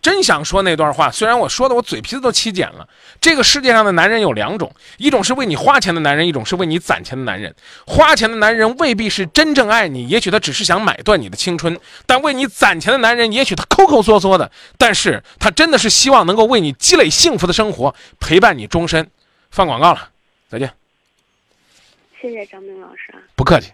[0.08, 2.88] 嗯真想说那段话，虽然我说的我嘴皮子都起茧了。
[3.20, 7.54] 这个世界上的男人有两种，一种是为你花钱的男人，一种是为你攒钱的男人。
[7.86, 11.74] 花钱的男人未必是真正爱你，也许他只是想买断你的青春；
[12.06, 19.08] 但为你攒钱的男人，也许他抠抠缩缩的，但是他真的是希望能够为你积累幸福的生活，陪伴你终身。
[19.50, 20.08] 放广告了，
[20.48, 20.72] 再见。
[22.20, 23.20] 谢谢张明老师啊。
[23.36, 23.70] 不客气。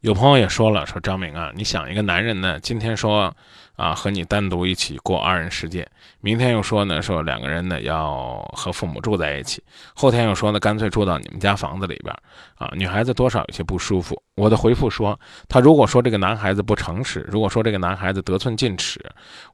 [0.00, 3.34] 有朋友也说了，说张明啊，你想一个男人呢，今天说
[3.78, 5.88] 啊和你单独一起过二人世界，
[6.20, 9.62] 明天又说呢说两个人呢要和父母住在一起，
[9.94, 12.12] 后天又说呢干脆住到你们家房子里边
[12.56, 14.20] 啊，女孩子多少有些不舒服。
[14.34, 15.18] 我的回复说，
[15.48, 19.00] 他如果说这个男孩子不诚实，如果说这个男孩子得寸进尺，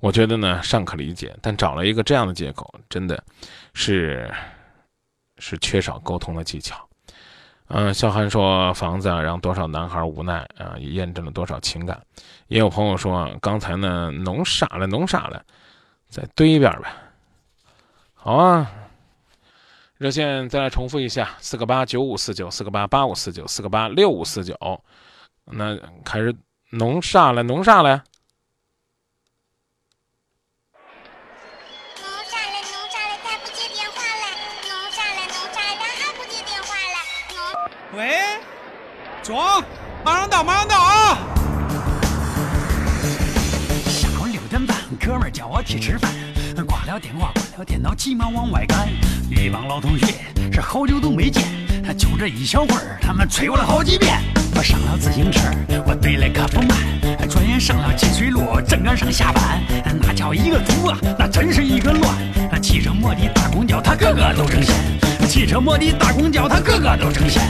[0.01, 3.22] 我觉得呢尚可理解，但找了一个这样的借口，真的
[3.75, 4.33] 是
[5.37, 6.77] 是缺少沟通的技巧。
[7.68, 11.99] 嗯，肖涵说房子啊让多少男孩无奈啊，也验证了多少情感。
[12.55, 15.44] 也有朋友说刚才呢弄傻了，弄傻了，
[16.09, 16.96] 再堆一遍吧。
[18.14, 18.70] 好啊，
[19.98, 24.57] 热线再来重复一下：四个八九五四九，四个八八五四九，四个八六五四九。
[25.46, 26.32] 那开始
[26.70, 27.42] 弄啥了？
[27.42, 28.05] 弄啥了？
[31.98, 32.61] 弄啥嘞？
[32.70, 33.18] 弄啥嘞？
[33.24, 34.30] 咋不接电话嘞？
[34.70, 35.26] 弄啥嘞？
[35.26, 35.74] 弄啥嘞？
[35.76, 36.94] 咋还不接电话嘞？
[37.34, 37.98] 弄。
[37.98, 38.38] 喂，
[39.24, 39.34] 中，
[40.05, 41.34] 马上到，马上到啊！
[45.05, 46.11] 哥们儿叫我去吃饭，
[46.66, 48.88] 挂了电话，关了电脑，急忙往外赶。
[49.28, 50.07] 一帮老同学
[50.50, 51.44] 是好久都没见，
[51.98, 54.18] 就这一小会儿，他们催我了好几遍。
[54.57, 55.42] 我上了自行车，
[55.86, 56.78] 我对的可不慢，
[57.28, 59.62] 转眼上了金水路，正赶上下班，
[60.00, 62.62] 那叫一个堵啊，那真是一个乱。
[62.62, 64.74] 汽车摩的大公交，它个个都成仙；
[65.28, 67.42] 汽车摩的大公交，它个个都成仙。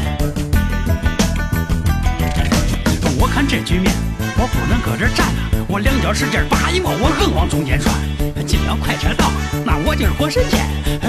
[3.16, 3.94] 我看这局面，
[4.36, 7.92] 我不能搁这站着，我两脚使劲扒一摸，我横往中间窜。
[8.46, 9.32] 进了快车道，
[9.66, 10.60] 那我就是活神仙，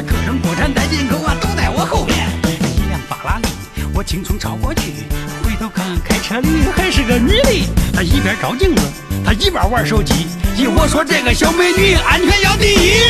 [0.01, 2.27] 各种国产带进口啊都在我后面。
[2.75, 3.47] 一辆法拉利，
[3.93, 5.05] 我轻松超过去，
[5.43, 8.81] 回头看开车的还是个女的，她一边照镜子，
[9.23, 10.25] 她一边玩手机。
[10.57, 13.05] 依我说，这个小美女安全要第一。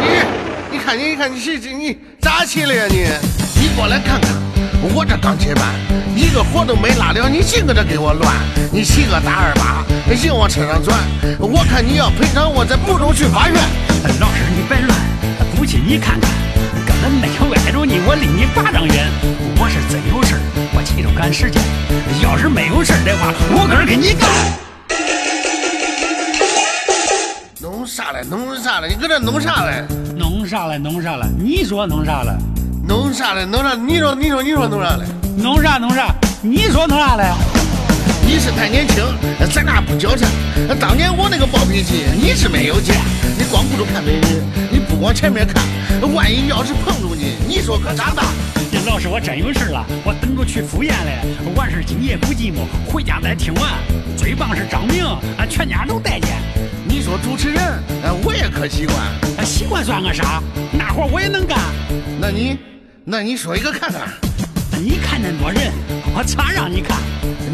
[0.00, 3.04] 你，你看你，你看你是你咋起来呀你？
[3.60, 4.32] 你过来看看，
[4.92, 5.64] 我这刚接班，
[6.14, 8.34] 一个活都没拉了，你净搁这给我乱。
[8.70, 9.82] 你骑个大二八，
[10.12, 10.98] 硬往车上钻，
[11.38, 13.56] 我看你要赔偿我，再不如去法院。
[14.20, 14.98] 老师你别乱，
[15.56, 16.30] 不信你看看，
[16.84, 19.08] 根本没有挨着你，我离你八丈远。
[19.58, 20.40] 我是真有事儿，
[20.74, 21.62] 我急着赶时间。
[22.22, 24.28] 要是没有事儿的话，我搁这给你干。
[27.60, 28.22] 弄啥嘞？
[28.28, 28.88] 弄啥嘞？
[28.88, 29.84] 你搁这弄啥嘞？
[30.16, 30.76] 弄啥嘞？
[30.78, 31.26] 弄啥嘞？
[31.38, 32.32] 你说弄啥嘞？
[32.86, 33.46] 弄啥嘞？
[33.46, 33.74] 弄啥？
[33.74, 35.04] 你说，你说，你说弄啥嘞？
[35.38, 36.14] 弄啥弄啥？
[36.42, 37.24] 你说弄啥嘞？
[38.26, 39.02] 你是太年轻，
[39.52, 40.28] 咱俩不较真。
[40.78, 42.96] 当年我那个暴脾气，你是没有见。
[43.38, 45.62] 你光顾着看美女，你不往前面看，
[46.12, 48.24] 万一要是碰着你，你说可咋办？
[48.86, 51.18] 老师，我真有事了，我等着去赴宴嘞。
[51.56, 53.64] 完事今夜不寂寞，回家再听完。
[54.14, 55.06] 最棒是张明，
[55.38, 56.36] 俺全家都待见。
[56.86, 57.62] 你说主持人，
[58.22, 59.46] 我也可习惯。
[59.46, 60.42] 习惯算个啥？
[60.72, 61.58] 那活我也能干。
[62.20, 62.58] 那你，
[63.06, 64.08] 那你说一个看看。
[64.80, 65.70] 你看那么多人，
[66.16, 66.96] 我咋让你看？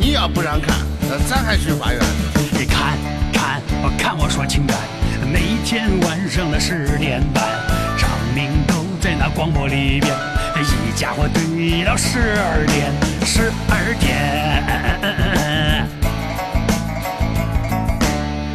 [0.00, 2.00] 你要不让看，那咱还去法院。
[2.52, 2.96] 你看
[3.32, 4.78] 看，我看我说情感。
[5.32, 7.44] 每天晚上的十点半，
[7.98, 10.14] 张明都在那广播里边，
[10.56, 12.92] 一家伙对到十二点，
[13.26, 14.40] 十二点。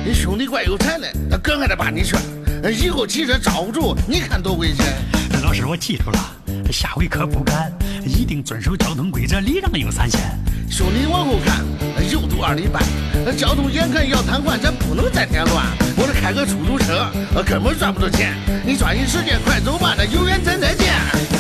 [0.06, 2.18] 你兄弟怪有才嘞，他哥还得把你劝，
[2.74, 4.86] 以后骑车招不住，你看多危险。
[5.43, 6.35] 老师，我记住了，
[6.72, 7.72] 下回可不敢，
[8.06, 10.20] 一定遵守交通规则，礼让有三限。
[10.70, 11.64] 兄弟往后看，
[12.10, 12.84] 右堵二里半，
[13.38, 15.66] 交通眼看要瘫痪，咱不能再添乱。
[15.96, 17.10] 我这开个出租车，
[17.46, 18.34] 根本赚不着钱。
[18.66, 20.93] 你抓紧时间快走吧，那有缘咱再见。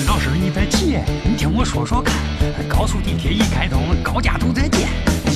[0.07, 2.13] 老师你别急，你听我说说看，
[2.69, 4.87] 高速地铁一开通，高架都在建，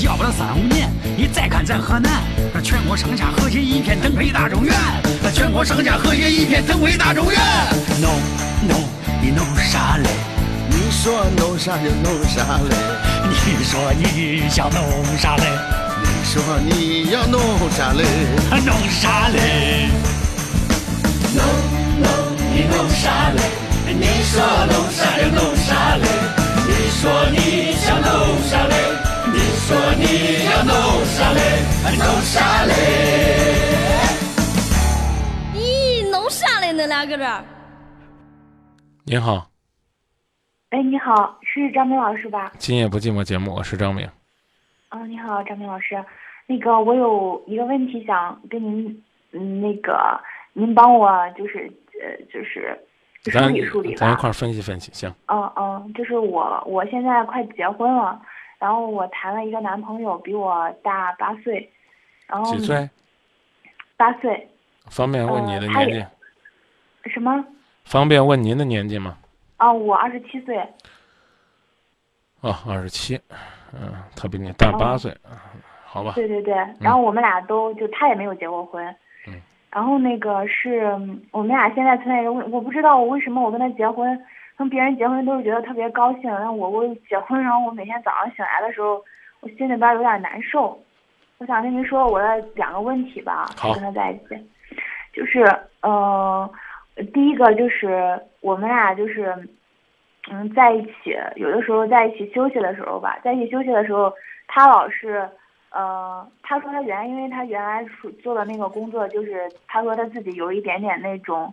[0.03, 2.21] 要不了三五年，你再看咱河南，
[2.63, 4.73] 全国上下和谐一片，腾飞大中原。
[5.33, 7.39] 全国上下和谐一片，腾飞大中原。
[7.99, 8.11] 弄
[8.67, 8.87] 弄
[9.21, 10.09] 你弄啥嘞？
[10.69, 12.75] 你说弄啥就弄啥嘞？
[13.27, 14.81] 你说你想弄
[15.17, 15.43] 啥嘞？
[16.01, 17.41] 你说你要弄
[17.71, 18.03] 啥嘞？
[18.65, 19.89] 弄啥嘞？
[21.35, 21.43] 弄
[22.01, 22.07] 弄
[22.53, 23.41] 你弄啥嘞？
[23.93, 26.07] 你说弄啥就弄啥嘞？
[26.67, 26.69] 你
[27.01, 27.01] 说
[27.31, 28.09] 你想弄
[28.49, 28.75] 啥嘞？
[29.33, 29.67] 你说
[29.97, 30.03] 你
[30.45, 30.73] 要弄
[31.17, 31.39] 啥嘞？
[31.97, 32.71] 弄啥嘞？
[35.55, 36.73] 咦，弄啥嘞？
[36.73, 37.43] 恁俩搁这儿？
[39.09, 39.49] 您好，
[40.69, 42.51] 哎，你好，是张明老师吧？
[42.59, 44.07] 今夜不寂寞节目，我是张明。
[44.89, 46.05] 啊、你好，张明老师，
[46.45, 50.21] 那个我有一个问题想跟您，嗯，那个
[50.53, 51.67] 您帮我就是
[51.99, 52.79] 呃就是
[53.23, 53.95] 梳咱理梳理吧。
[53.97, 55.11] 咱一块儿分析分析，行。
[55.25, 58.21] 嗯嗯，就是我我现在快结婚了，
[58.59, 61.67] 然后我谈了一个男朋友，比我大八岁，
[62.27, 62.87] 然后几岁？
[63.97, 64.47] 八岁，
[64.85, 67.09] 方便问你的年纪？
[67.09, 67.43] 什么？
[67.89, 69.17] 方便问您的年纪吗？
[69.57, 70.55] 啊，我二十七岁。
[72.41, 73.19] 哦，二十七，
[73.73, 75.11] 嗯，他比你大八岁，
[75.83, 76.11] 好吧？
[76.13, 78.85] 对对对，然后我们俩都就他也没有结过婚，
[79.27, 84.23] 嗯，然后那个是嗯我们俩现在存在一个问，我不知道我为什么我跟他结婚，
[84.55, 89.03] 跟别人结婚都是觉得特别高兴，然后我我结婚，然后我每天早上醒来的时候，
[89.39, 90.79] 我心里边有点难受，
[91.39, 93.73] 我想跟您说我的两个问题吧，好。
[93.73, 94.49] 跟他在一起，
[95.11, 95.43] 就是
[95.81, 96.49] 呃，
[97.13, 99.35] 第一个就是我们俩就是。
[100.31, 104.13] 嗯，在一起，有的时候在一起休息的时候吧，在一起休息的时候，
[104.47, 105.27] 他老是，
[105.71, 107.83] 呃，他说他原来因为他原来
[108.21, 111.51] 做的那个工作，就是他说他自己有一点点那种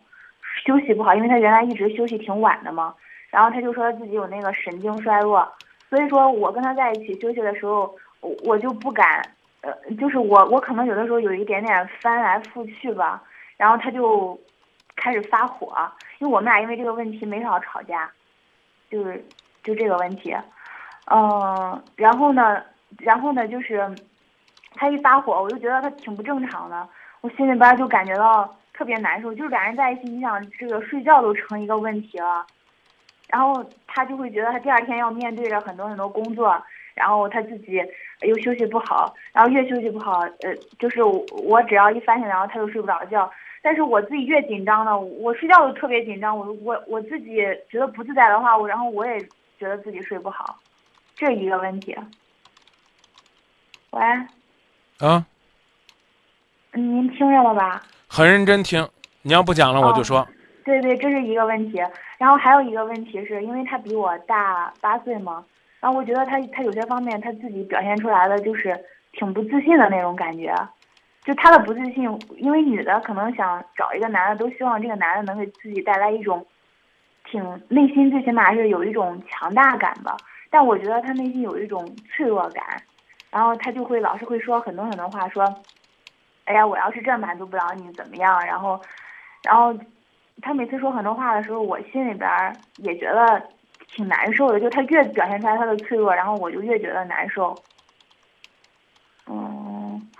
[0.66, 2.92] 休息不好，因为他原来一直休息挺晚的嘛。
[3.30, 5.48] 然后他就说他自己有那个神经衰弱，
[5.88, 9.22] 所以说我跟他在一起休息的时候，我我就不敢，
[9.62, 13.22] 呃，就是我我可能有的时候有一点点翻来覆去吧，
[13.56, 14.38] 然后他就
[14.96, 15.76] 开始发火，
[16.18, 18.10] 因为我们俩因为这个问题没少吵架，
[18.90, 19.24] 就是
[19.62, 20.34] 就这个问题，
[21.10, 22.62] 嗯，然后呢，
[22.98, 23.88] 然后呢就是
[24.74, 26.88] 他一发火，我就觉得他挺不正常的，
[27.20, 32.44] 我心里边就感觉到特别难受，就是俩人在一起，你想这个睡觉都成一个问题了。
[33.28, 36.62] 然后他就会觉得他第二天要面对着很多很多工作，
[36.94, 37.82] 然后他自己
[38.20, 43.28] 又休息不好，然后越休息不好，呃，就是我只要一翻醒，然后他就睡不着觉。
[43.66, 47.38] 但是我自己越紧张呢，我睡觉都特别紧张，我我我自己
[47.68, 49.18] 觉得不自在的话，我然后我也
[49.58, 50.56] 觉得自己睡不好，
[51.16, 51.96] 这一个问题。
[53.90, 54.00] 喂，
[55.00, 55.26] 啊，
[56.74, 57.82] 您听着了吧？
[58.06, 58.88] 很认真听，
[59.22, 60.24] 你要不讲了我就说。
[60.64, 61.82] 对对，这是一个问题。
[62.18, 65.44] 然后还有一个问题是因为他比我大八岁嘛，
[65.80, 68.78] 然后我觉得他他有些方面他自己表现出来的就是
[69.10, 70.54] 挺不自信的那种感觉，
[71.26, 72.04] 就他的不自信，
[72.38, 76.46] 因为女的可能想找一个男的都希望这个男的能给自己带来一种，
[77.24, 80.16] 挺内心最起码是有一种强大感吧。
[80.48, 82.64] 但我觉得他内心有一种脆弱感，
[83.30, 85.44] 然后他就会老是会说很多很多话，说，
[86.44, 88.40] 哎呀，我要是这满足不了你怎么样？
[88.46, 88.80] 然后，
[89.44, 89.78] 然后。
[90.42, 92.28] 他每次说很多话的时候，我心里边
[92.76, 93.42] 也觉得
[93.88, 94.60] 挺难受的。
[94.60, 97.56] 就他越表现出来他的脆弱，然后我就越觉得难受。
[99.26, 100.10] 嗯，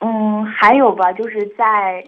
[0.00, 2.04] 嗯，还有吧，就是在，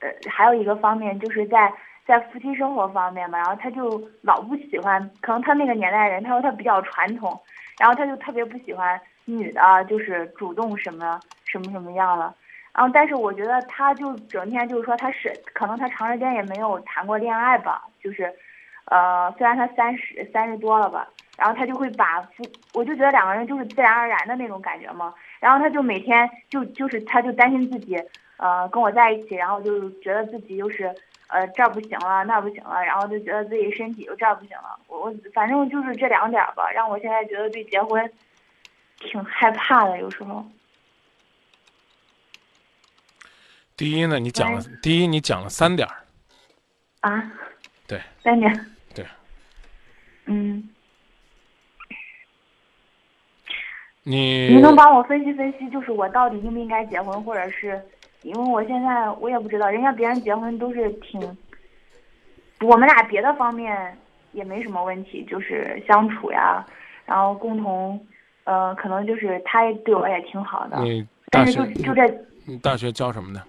[0.00, 1.72] 呃，还有一个方面，就是在
[2.06, 3.38] 在夫妻生活方面嘛。
[3.38, 7.40] 然后他就老不喜欢，可能他那个年代人，他说他比较传统，
[7.78, 12.34] 然后他就特别不喜欢女的，就是主动什么什么什么样了。
[12.74, 18.30] 然后，但是我觉得他就整天就是说他是可能他长时间也没有谈过恋爱吧，就是，
[18.90, 25.14] 呃，虽然他三十三十多了吧，然后他就会把夫，我就觉得两个人就是自然而然的那种感觉嘛。
[25.38, 27.96] 然后他就每天就就是他就担心自己，
[28.38, 30.94] 呃，跟我在一起，然后就觉得自己又是，
[31.28, 34.78] 呃，这儿不行了，那儿不行了，然后就觉得自己身体又这儿不行了。
[34.88, 38.10] 我我反正就是这两点吧，让我现在觉得对结婚
[38.98, 40.44] 挺害怕的，有时候。
[43.76, 45.94] 第一呢，你讲了，第一你讲了三点儿，
[47.00, 47.32] 啊，
[47.86, 49.04] 对，三点，对，
[50.24, 50.66] 嗯，
[54.08, 57.82] 你你能帮我分析分析，就是我到底应不应该结婚，或者是
[58.22, 61.20] 因为我现在我也不知道，人家别人结婚都是挺，
[62.60, 63.98] 我们俩别的方面
[64.30, 66.64] 也没什么问题，就是相处呀，
[67.04, 68.00] 然后共同，
[68.44, 72.06] 呃，可能就是他对我也挺好的，你但是就就这，
[72.46, 73.42] 你大学教什么的？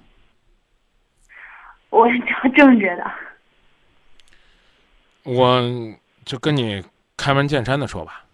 [1.91, 3.11] 我教政治的，
[5.23, 5.61] 我
[6.25, 6.83] 就跟你
[7.15, 8.25] 开门见山的说吧。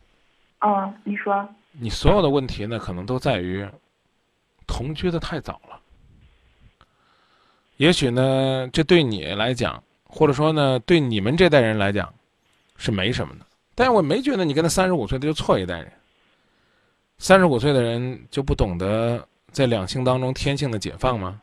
[0.61, 1.45] 嗯，你说。
[1.73, 3.67] 你所有的问题呢，可能都在于
[4.65, 5.79] 同居的太早了。
[7.77, 12.13] 也许呢，这对你来讲，或者说呢，对你们这代人来讲，
[12.77, 13.45] 是没什么的。
[13.75, 15.91] 但是我没觉得你跟他三十五岁的就错一代人。
[17.17, 21.41] 三十五岁的人就不懂得在两性当中天性的解放吗？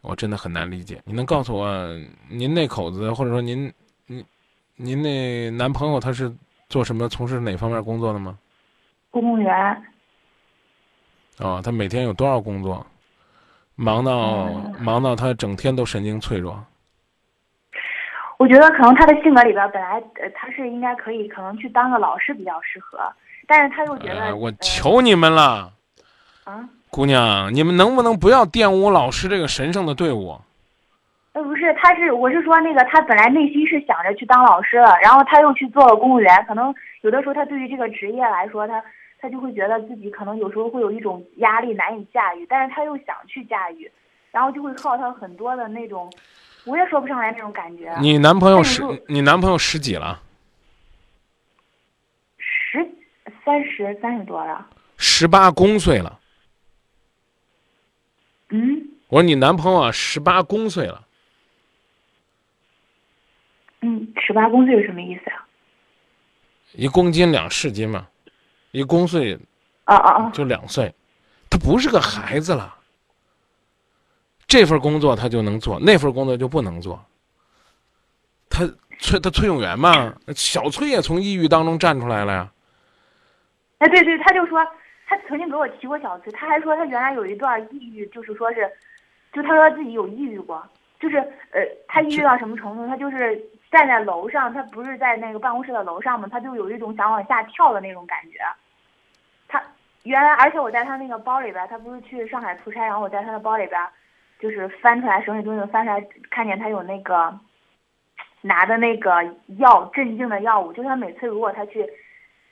[0.00, 3.72] 我真的很难理解，你能告诉我，您那口子或者说您，
[4.06, 4.24] 您，
[4.76, 6.32] 您那男朋友他是
[6.68, 8.38] 做什么、从事哪方面工作的吗？
[9.14, 9.82] 公务员。
[11.38, 12.84] 哦，他每天有多少工作？
[13.76, 14.48] 忙到
[14.80, 16.64] 忙到他整天都神经脆弱。
[18.36, 22.98] 我觉得可能他的性格里边本来呃他是应该可以可能去当个老师比较适合，
[23.46, 25.72] 但是他又觉得我求你们了。
[26.44, 26.68] 啊。
[26.90, 30.40] 姑娘，你们能不能不要玷污老师这个神圣的队伍？
[31.32, 38.80] 呃，不是，他是我是说那个，他本来内心是想着去当老师的，然后他又去做了公务员，可能有的时候他对于这个职业来说，他
[39.24, 43.90] 他就会觉得自己可能有时候会有一种压力难以驾驭，但是他又想去驾驭，
[44.30, 46.12] 然后就会靠他很多的那种，
[46.66, 47.96] 我也说不上来那种感觉。
[48.02, 50.20] 你男朋友十，你男朋友十几了？
[52.36, 52.86] 十
[53.42, 54.68] 三十三十多了。
[54.98, 56.20] 十八公岁了。
[58.50, 61.06] 嗯，我说你男朋友啊，十八公岁了。
[63.80, 65.48] 嗯，十八公岁是什么意思啊？
[66.72, 68.08] 一公斤两市斤嘛，
[68.74, 69.38] 一公岁，
[69.84, 70.92] 啊啊啊，就两岁，
[71.48, 72.74] 他不是个孩子了。
[74.48, 77.02] 这份工作他就能做，那份工作就不能做。
[78.50, 78.68] 他
[78.98, 82.50] 崔他崔永元嘛，小崔也从抑郁当中站出来了呀。
[83.78, 84.60] 哎，对对，他就说。
[85.06, 88.68] 他曾经给我提过小崔，他还说他原来有一段抑郁，就是说是，
[89.34, 90.66] 就他说自己有抑郁过，
[90.98, 92.86] 就是呃，他抑郁到什么程度？
[92.86, 93.38] 他就是
[93.70, 98.38] 站在楼上，他不是在那个办公室的楼上嘛，他就有一种想往下跳的那种感觉。
[100.04, 103.80] 原来，而且我在他那个包里边，他不是去上海出差，然后我在他的包里边，
[104.38, 107.38] 就是翻出来手里东西翻出来，看见他有那个
[108.40, 109.10] 拿的那个
[109.58, 111.84] 药镇静的药物，就是他每次如果他去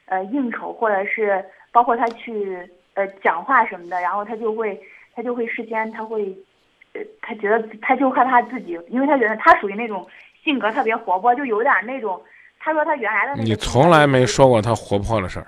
[0.07, 2.59] 呃应酬或者是包括他去
[2.95, 4.81] 呃讲话什么的，然后他就会
[5.15, 6.37] 他就会事先他会。
[6.95, 10.07] 呃，他觉得他就害怕自己，因为他觉得他属于那种
[10.45, 12.23] 性格特别活泼，就有点那种。
[12.61, 15.47] 他说他原来的那你从来没说过他活泼的事儿。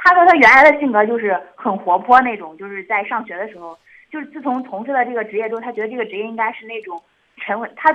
[0.00, 3.78] 嗯，他说他原来的性格就是很活泼那种，就是在上学的时候，
[4.10, 7.00] 就是自从从事了这个职业之后，他觉得这个职业应该是那种
[7.36, 7.70] 沉稳。
[7.76, 7.92] 他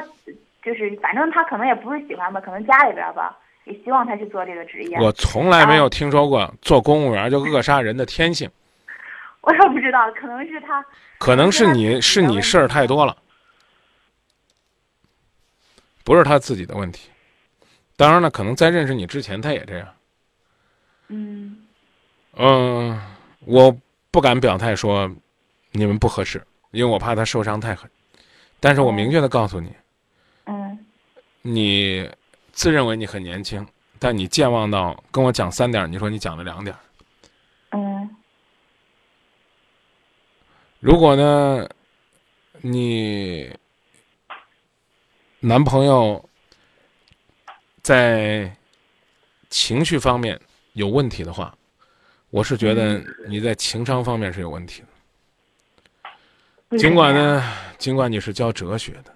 [0.63, 4.97] 就是反正他可能也不是喜欢吧，可能家里边吧也希望他去做这个职业。
[4.99, 8.49] 我从来没有听说过做公务员就扼杀人的天性。
[9.41, 10.85] 我也不知道，可能是他。
[11.17, 13.15] 可能是你是你事儿太多了，
[16.03, 17.09] 不是他自己的问题。
[17.95, 19.87] 当然了，可能在认识你之前他也这样。
[21.07, 21.64] 嗯。
[22.37, 22.99] 嗯，
[23.39, 23.75] 我
[24.11, 25.09] 不敢表态说
[25.71, 27.89] 你们不合适，因为我怕他受伤太狠。
[28.59, 29.73] 但是我明确的告诉你，
[30.45, 30.85] 嗯，
[31.41, 32.09] 你
[32.51, 33.65] 自认为你很年轻，
[33.99, 36.75] 但你健忘到跟我讲三点，你说你讲了两点。
[37.71, 38.09] 嗯。
[40.79, 41.67] 如果呢，
[42.61, 43.49] 你
[45.39, 46.29] 男朋友
[47.81, 48.55] 在
[49.49, 50.39] 情绪方面
[50.73, 51.55] 有问题的话，
[52.35, 54.83] 我是觉得你在情商方面是有问题
[56.69, 56.77] 的。
[56.77, 57.41] 尽管呢，
[57.77, 59.15] 尽管你是教哲学的，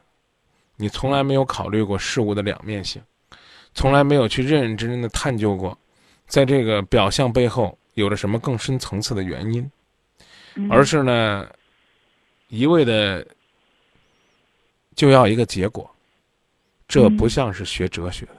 [0.78, 3.02] 你从来没有考虑过事物的两面性，
[3.74, 5.78] 从来没有去认认真真的探究过，
[6.28, 9.70] 在这个表象背后有着什么更深层次的原因，
[10.70, 11.46] 而是呢。
[12.48, 13.24] 一味的
[14.96, 15.88] 就要一个结果，
[16.88, 18.38] 这不像是学哲学的，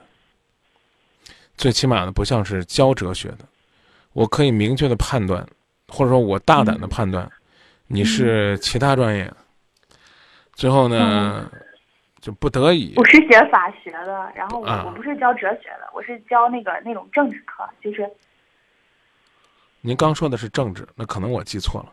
[1.55, 3.47] 最起码呢不像是教哲学的。
[4.13, 5.45] 我可以明确的判断，
[5.87, 7.29] 或者说我大胆的判断，
[7.87, 9.31] 你是其他专业。
[10.53, 11.49] 最后呢，
[12.19, 12.93] 就不得已。
[12.97, 18.09] 我是学法学的，然后我我不是教哲学的，我是教那个那种政治课，就是。
[19.79, 21.91] 您刚说的是政治，那可能我记错了。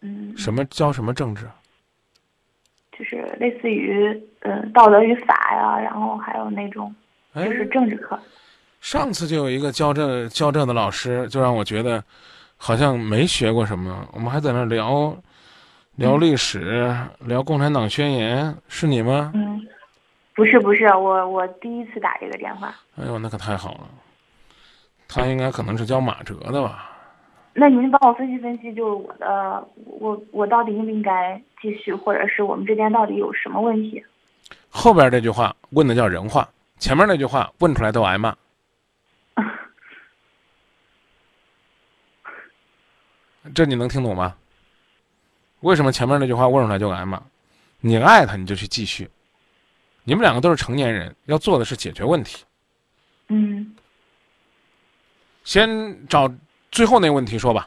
[0.00, 1.44] 嗯，什么教什么政治？
[2.92, 4.08] 就是类似于
[4.40, 6.94] 嗯道德与法呀，然后还有那种
[7.34, 8.18] 就是政治课。
[8.80, 12.02] 上次就有一个教这教这的老师，就让我觉得
[12.56, 14.08] 好像没学过什么。
[14.12, 15.16] 我们还在那聊
[15.96, 19.32] 聊历史，聊共产党宣言，是你吗？
[19.34, 19.60] 嗯，
[20.34, 22.74] 不是不是，我我第一次打这个电话。
[22.96, 23.80] 哎呦，那可太好了！
[25.08, 26.92] 他应该可能是教马哲的吧。
[27.54, 34.02] 那您帮我分析分析，就是我的，我我到底应不应该继续，或者是我们之间到底有什么问题？
[34.68, 36.48] 后边这句话问的叫人话，
[36.78, 38.32] 前面那句话问出来都挨骂。
[43.54, 44.34] 这你能听懂吗？
[45.60, 47.22] 为什么前面那句话问出来就挨骂？
[47.80, 49.08] 你爱他，你就去继续。
[50.04, 52.44] 你们两个都是成年人，要做的是解决问题。
[53.28, 53.74] 嗯。
[55.44, 56.32] 先找。
[56.70, 57.66] 最后那个问题说吧，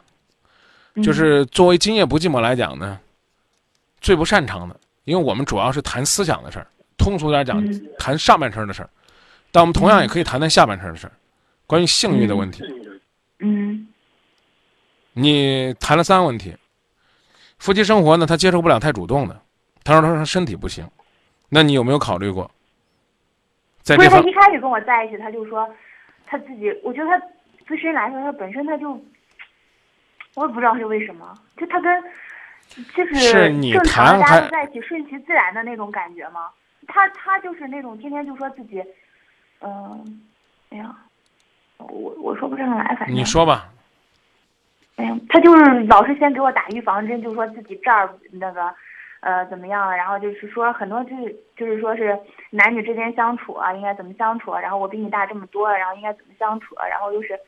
[1.02, 3.00] 就是作为今夜不寂寞来讲呢，
[4.00, 6.68] 最不擅长的，因为我们主要是谈思想的事儿，
[6.98, 7.66] 通俗点讲，
[7.98, 8.90] 谈上半身的事儿，
[9.52, 11.14] 但我们同样也可以谈谈下半身的事儿，
[11.66, 12.64] 关于性欲的问题。
[15.16, 16.56] 嗯，你谈了三个问题，
[17.60, 19.42] 夫妻生活呢，他接受不了太主动的，
[19.84, 20.88] 他说他说身体不行，
[21.50, 22.50] 那你有没有考虑过？
[23.82, 25.70] 在不是他一开始跟我在一起，他就说
[26.26, 27.26] 他自己，我觉得他。
[27.68, 28.92] 自身来说，他本身他就，
[30.34, 32.04] 我也不知道是为什么，就他跟
[32.94, 33.32] 就是
[33.72, 36.50] 正常大家都在一起顺其自然的那种感觉吗？
[36.88, 38.84] 他他就是那种天天就说自己，
[39.62, 40.22] 嗯，
[40.72, 40.94] 哎呀，
[41.78, 43.70] 我我说不上来，反正你说吧。
[44.98, 48.74] 哎呀，他就是老是先给我打预防针，就说自己这儿那个。
[49.24, 49.96] 呃，怎么样？
[49.96, 52.18] 然后就是说很多就是就是说是
[52.50, 54.52] 男女之间相处啊，应该怎么相处？
[54.56, 56.76] 然后我比你大这么多，然后应该怎么相处？
[56.90, 57.40] 然后就是，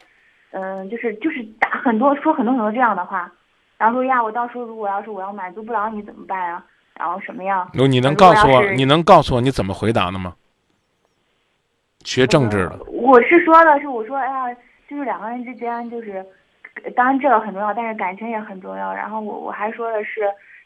[0.52, 3.32] 嗯，就是就是打很多说很多很多这样的话，
[3.80, 6.64] 然后说呀，我到时候如果要是我要满足不了你怎么办啊？
[6.96, 7.68] 然后什么样？
[7.74, 8.64] 你能告诉我？
[8.74, 10.36] 你能告诉我你怎么回答的吗？
[12.06, 12.84] 学政治的。
[12.84, 16.24] 我是说的是，我说哎呀，就是两个人之间就是，
[16.96, 18.94] 当然这个很重要，但是感情也很重要。
[18.94, 20.22] 然后我我还说的是，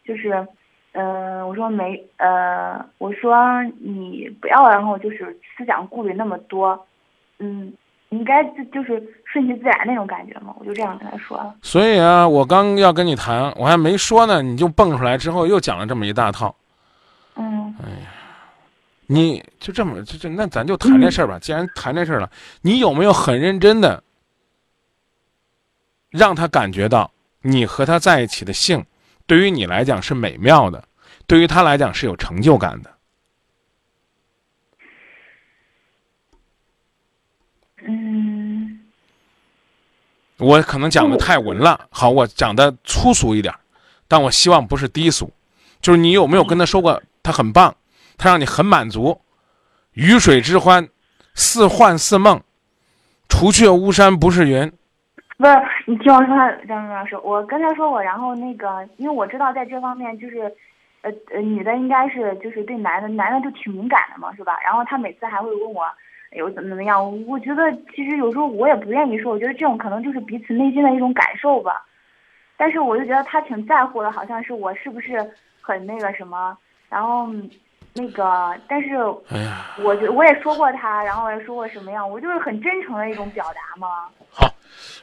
[0.06, 0.48] 就是。
[0.94, 6.88] 嗯，我说没，呃，我说你不要，然后就是思想顾虑那么多，
[7.38, 7.72] 嗯，
[8.10, 11.54] 应该就就是顺其自然那种感觉嘛，我就这样跟他说了。
[11.62, 16.56] 所以啊，我刚要跟你谈，我还没说呢，你就蹦出来之后又讲了这么一大套。
[17.36, 17.76] 嗯
[19.06, 21.38] 你就这么就这，那咱就谈这事儿吧。
[21.38, 22.30] 既然谈这事儿了，
[22.64, 24.02] 你有没有很认真的
[26.10, 28.86] 让他感觉到你和他在一起的性，
[29.26, 30.88] 对于你来讲是美妙的，
[31.26, 32.94] 对于他来讲是有成就感的？
[37.90, 38.80] 嗯
[40.38, 43.54] 我可能讲的太文了，好，我讲的粗俗一点，
[44.08, 45.34] 但我希望不是低俗。
[45.82, 47.76] 就是你有没有跟他说过，他很棒，
[48.18, 49.22] 他让你很满足，
[49.94, 50.90] 鱼水之欢，
[51.34, 52.44] 似幻似梦，
[53.28, 54.72] 除却巫山不是云。
[55.38, 55.54] 不是，
[55.86, 56.36] 你听我说，
[56.68, 60.52] 张明老师，我跟他说过，然后那个，因为我知道在这方面就是，
[61.02, 64.58] 呃呃，女的应该是就是对男的，男的就挺敏感的嘛，是吧？
[64.64, 65.84] 然后他每次还会问我，
[66.32, 67.26] 哎呦怎么怎么样？
[67.28, 71.86] 我觉得其实有时候我也不愿意说，我觉得这种可能就是彼此内心的一种感受吧。
[72.58, 75.18] 但是我就觉得他挺在乎的，好像是我是不是
[75.62, 76.58] 很那个什么，
[76.90, 77.28] 然后
[77.94, 78.98] 那个，但是
[79.84, 84.10] 我觉我也说过他，然后我也说过什么样，我就是很真诚的一种表达嘛。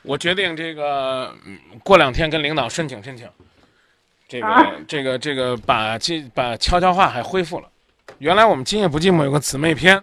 [0.05, 3.29] 好，我决定这个嗯过两天跟领导申请申请，
[4.29, 7.69] 这个、啊这个这个把这把悄悄话还恢复了。
[8.19, 10.01] 原来我们今夜不寂寞有个姊妹篇，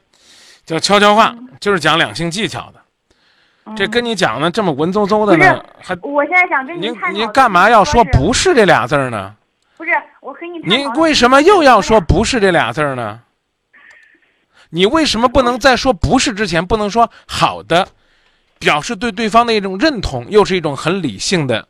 [0.66, 2.82] 叫悄悄话，就是讲两性技巧的。
[3.76, 9.36] 这跟你讲呢，这么文绉绉的呢，还我现在想跟您您干嘛要说不是这俩字儿呢？
[9.78, 13.22] 不是，我和你您为什么又要说不是这俩字儿呢？
[14.72, 17.88] 你为什么不能在说不是之前不能说好的，
[18.62, 21.68] 表示对对方的一种认同，又是一种很理性的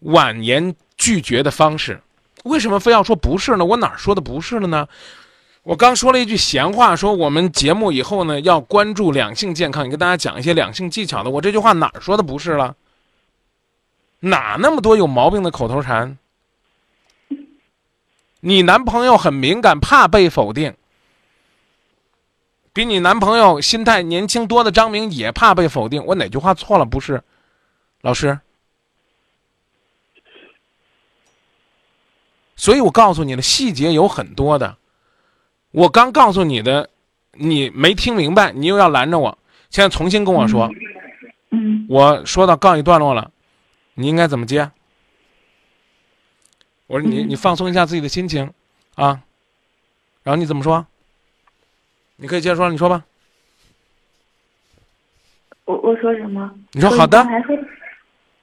[0.00, 2.00] 婉言拒绝的方式？
[2.44, 3.64] 为什么非要说不是呢？
[3.64, 4.86] 我哪说的不是了呢？
[5.62, 11.30] 我刚说了一句闲话，说我们节目以后呢要关注两性健康，你跟大家讲一些两性技巧的。
[11.30, 12.76] 我这句话哪说的不是了？
[14.20, 16.18] 哪那么多有毛病的口头禅？
[18.40, 20.74] 你男朋友很敏感，怕被否定，
[22.72, 26.04] 比你男朋友心态年轻多的张明也怕被否定。
[26.06, 26.84] 我哪句话错了？
[26.84, 27.22] 不是，
[28.00, 28.38] 老师。
[32.56, 34.76] 所以我告诉你的，细节有很多的。
[35.72, 36.88] 我刚告诉你的，
[37.32, 39.36] 你没听明白，你又要拦着我。
[39.68, 40.70] 现在重新跟我说，
[41.50, 43.30] 嗯我说到告一段落了，
[43.94, 44.70] 你应该怎么接？
[46.86, 48.52] 我说你你放松一下自己的心情，
[48.94, 49.22] 啊，
[50.22, 50.86] 然后你怎么说？
[52.16, 53.04] 你可以接着说，你说吧。
[55.64, 56.52] 我我说什么？
[56.72, 57.58] 你说好的说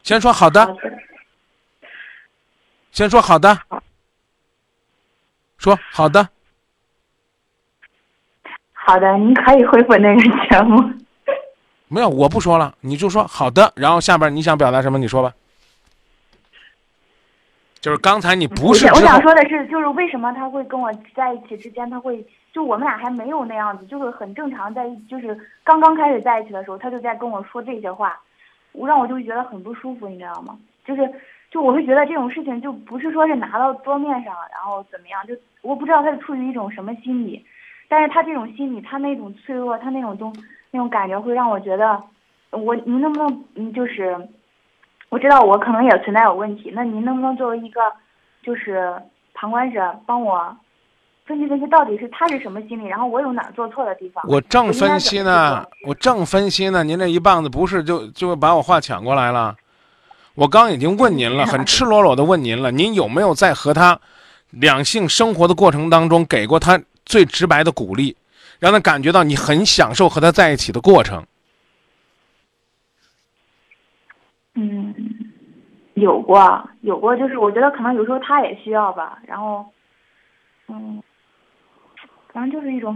[0.03, 0.99] 先说好的，好的，
[2.91, 3.59] 先说好的，
[5.57, 6.29] 说好的。
[8.71, 10.81] 好的，您可以恢复那个节目。
[11.87, 15.33] 没有，我不说了，你就说好的，然后下边你想表达什么，你说吧。
[17.81, 28.19] 就是刚才你不是我想说的是，就是为什么他会跟我在一起之间，他会就我们俩还没有那样子，就是很正常在，就是刚刚开始在一起的时候，他就在跟我说这些话，
[28.71, 30.57] 我让我就觉得很不舒服，你知道吗？
[30.85, 31.11] 就是
[31.51, 37.45] 就我会觉得这种事情就不是说是拿到桌面上，然后怎么样，就我不知道他是出于一种什么心理，
[37.87, 40.35] 但是他这种心理，他那种脆弱，他那种东
[40.71, 42.01] 那种感觉会让我觉得，
[42.51, 44.17] 我您能不能嗯就是。
[45.11, 47.81] 我知道我可能也存在有问题，那您能不能作为一个
[48.43, 48.93] 就是
[49.33, 50.55] 旁观者，帮我
[51.29, 54.25] 分析分析到底是他是什么心理，然后我有哪儿做错的地方？
[54.27, 59.55] 我正分析呢，我正分析呢，您这一棒子不是就就把我话抢过来了？
[60.33, 63.99] 我刚已经问您了，很赤裸裸的问您了，您有没有在和他
[64.49, 68.17] 两性生活的过程当中给过他最直白的鼓励，
[68.57, 71.23] 让他感觉到你很享受和他在一起的过程？
[74.55, 74.95] 嗯，
[75.93, 79.63] 有过有过，就是我觉得可能有时候他也需要吧，然后
[80.69, 81.03] 嗯，
[82.39, 82.95] 反正就是一种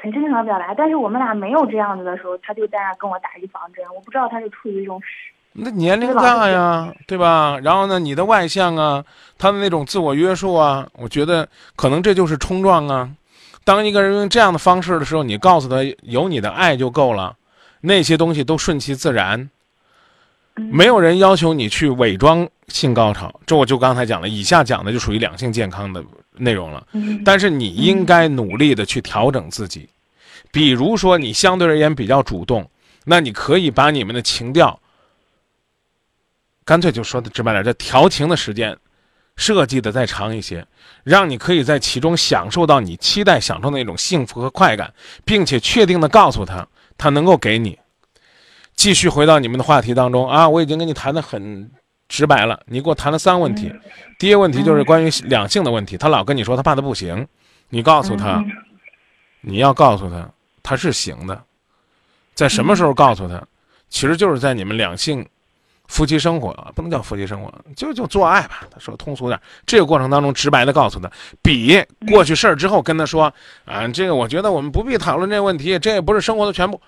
[0.00, 0.72] 很正常的表达。
[0.72, 5.02] 但是我们俩没有这样子的时候，他就在那跟我打预防针，我不知道他是出于一种
[5.52, 7.58] 那年龄大呀，对吧？
[7.60, 9.04] 然后呢，你的外向啊，
[9.36, 13.10] 他的那种自我约束啊，我觉得可能这就是冲撞啊。
[13.64, 17.34] 当一个人用这样的方式的时候，你告诉他有你的爱就够了，
[17.80, 19.50] 那些东西都顺其自然。
[20.56, 26.02] 没有人要求你去伪装性高潮，这我就刚才讲了，以下讲的就属于两性健康的
[26.36, 26.86] 内容了。
[26.92, 29.88] 嗯但是你应该努力的去调整自己，
[30.52, 32.70] 比如说你相对而言比较主动，
[33.04, 34.78] 那你可以把你们的情调，
[36.64, 38.76] 干脆就说的直白点，这调情的时间
[39.36, 40.64] 设计的再长一些，
[41.02, 44.94] 让你可以在其中享受到你期待享受的那种幸福和快感，
[45.24, 46.66] 并且确定的告诉他，
[46.96, 47.76] 他能够给你。
[48.76, 51.70] 继续回到你们的话题当中啊，我已经跟你谈的很
[52.08, 53.72] 直白了，你给我谈了三个问题。
[54.18, 57.26] 第一个问题就是关于两性的问题，他老跟你说他怕的不行，
[57.70, 58.50] 你告诉他，嗯
[59.46, 60.26] 你要告诉他
[60.62, 61.42] 他是行的，
[62.34, 63.42] 在什么时候告诉他，
[63.90, 65.26] 其实就是在你们两性
[65.86, 68.62] 夫妻生活啊，不能叫夫妻生活，就就做爱吧。
[68.70, 71.10] 他说通俗点，这个过程当中直白的告诉他，
[71.42, 73.32] 比过去事儿之后跟他说
[73.66, 76.80] 啊，这个我觉得我们不必讨论这个问题，这也不是生活的全部。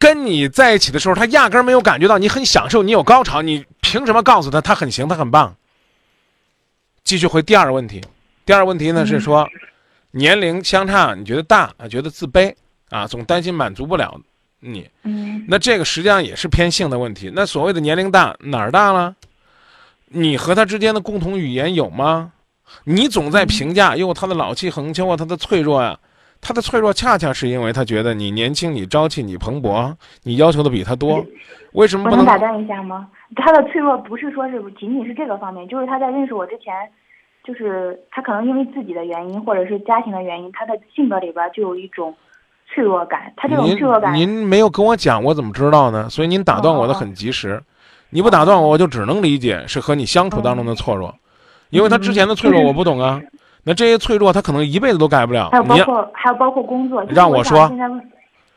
[0.00, 5.54] 跟你在一起的时候，他压根儿没有感觉到你很享受，你有高潮，你凭什么告诉他他很行，他很棒？
[7.04, 8.00] 继续回第二个问题，
[8.46, 9.46] 第二个问题呢是说，
[10.12, 12.54] 年龄相差你觉得大，啊，觉得自卑
[12.88, 14.18] 啊，总担心满足不了
[14.60, 14.88] 你。
[15.04, 17.30] 嗯那这个实际上也是偏性的问题。
[17.34, 19.14] 那所谓的年龄大哪儿大了？
[20.06, 22.32] 你和他之间的共同语言有吗？
[22.84, 25.98] 你总在评价，哟，他的老气横秋啊，他的脆弱呀、
[26.40, 31.24] 他的脆弱恰恰是因为他觉得你年轻，你朝气，你蓬勃，你要求的比他多，
[31.72, 32.20] 为什么不能？
[32.20, 33.08] 我能打断一下吗？
[33.36, 36.74] 他的脆弱不是说是仅仅是这个方面，就是他在认识我之前，
[37.44, 42.12] 就是他可能因为自己的原因或者是家庭的原因，他的性格里边就有一种
[42.66, 43.32] 脆弱感。
[43.36, 46.08] 他这种您脆弱感，您没有跟我讲，我怎么知道呢？
[46.08, 47.62] 所以您打断我的很及时，
[48.08, 51.14] 你不打断我，我就只能理解是和你相处当中的脆弱，
[51.68, 53.20] 因为他之前的脆弱我不懂啊。
[53.62, 55.64] 那这些脆弱他可能一辈子都改不了还有。
[55.64, 57.02] 包括还有包括工作。
[57.04, 57.70] 就是让我说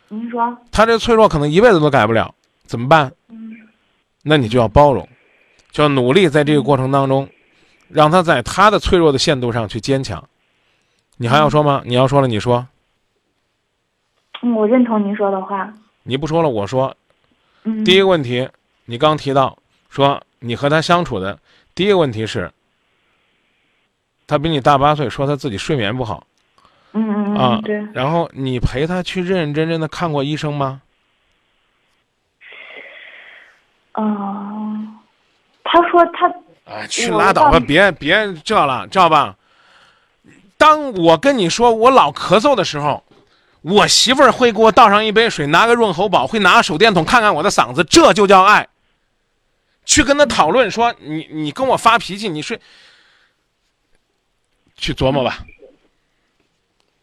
[0.10, 2.34] 您说，他这脆弱可能一辈子都改不了，
[2.66, 3.12] 怎么办？
[3.30, 3.52] 嗯
[4.26, 5.06] 那你就要包容，
[5.72, 7.28] 就要努力在这个过程当中，
[7.90, 10.24] 让他在他的脆弱的限度上去坚强。
[11.18, 11.82] 你还要说吗？
[11.86, 12.66] 你要说了，你说；
[14.42, 15.74] 嗯，我认同您说的话。
[16.04, 16.96] 你不说了，我说。
[17.66, 18.48] 嗯，第一个问题，
[18.86, 19.58] 你刚提到
[19.90, 21.38] 说你和他相处的
[21.76, 22.52] 第一个问题是，
[24.28, 26.26] 他比你大八岁，说他自己睡眠不好
[26.94, 30.82] 嗯嗯对，，然后你陪他去认认真真的看过医生吗？
[33.96, 34.98] 嗯，
[35.64, 36.28] 他说他
[36.72, 39.36] 啊，去拉倒吧，别别这了，知道吧？
[40.58, 43.04] 当我跟你说我老咳嗽的时候，
[43.62, 48.68] 我媳妇儿会给我倒上一杯水，拿个润喉宝，会拿个手电筒看看我的嗓子，这就叫爱。
[49.86, 52.60] 去跟他讨论说你你跟我发脾气，你睡，
[54.84, 55.38] 去琢磨吧，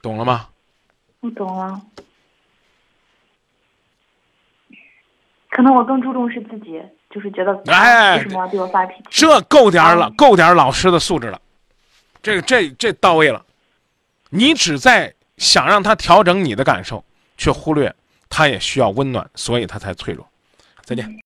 [0.02, 0.50] 懂了吗？
[1.20, 1.80] 我懂了。
[5.48, 6.78] 可能我更注重是自己，
[7.08, 9.04] 就是觉得哎为什么要对我发脾气？
[9.08, 11.40] 这够点儿了，够点儿老师的素质了，
[12.22, 13.42] 这个这这到位了。
[14.28, 17.02] 你只在想让他调整你的感受，
[17.38, 17.94] 却忽略
[18.28, 20.28] 他也需要温暖，所以他才脆弱。
[20.82, 21.18] 再见。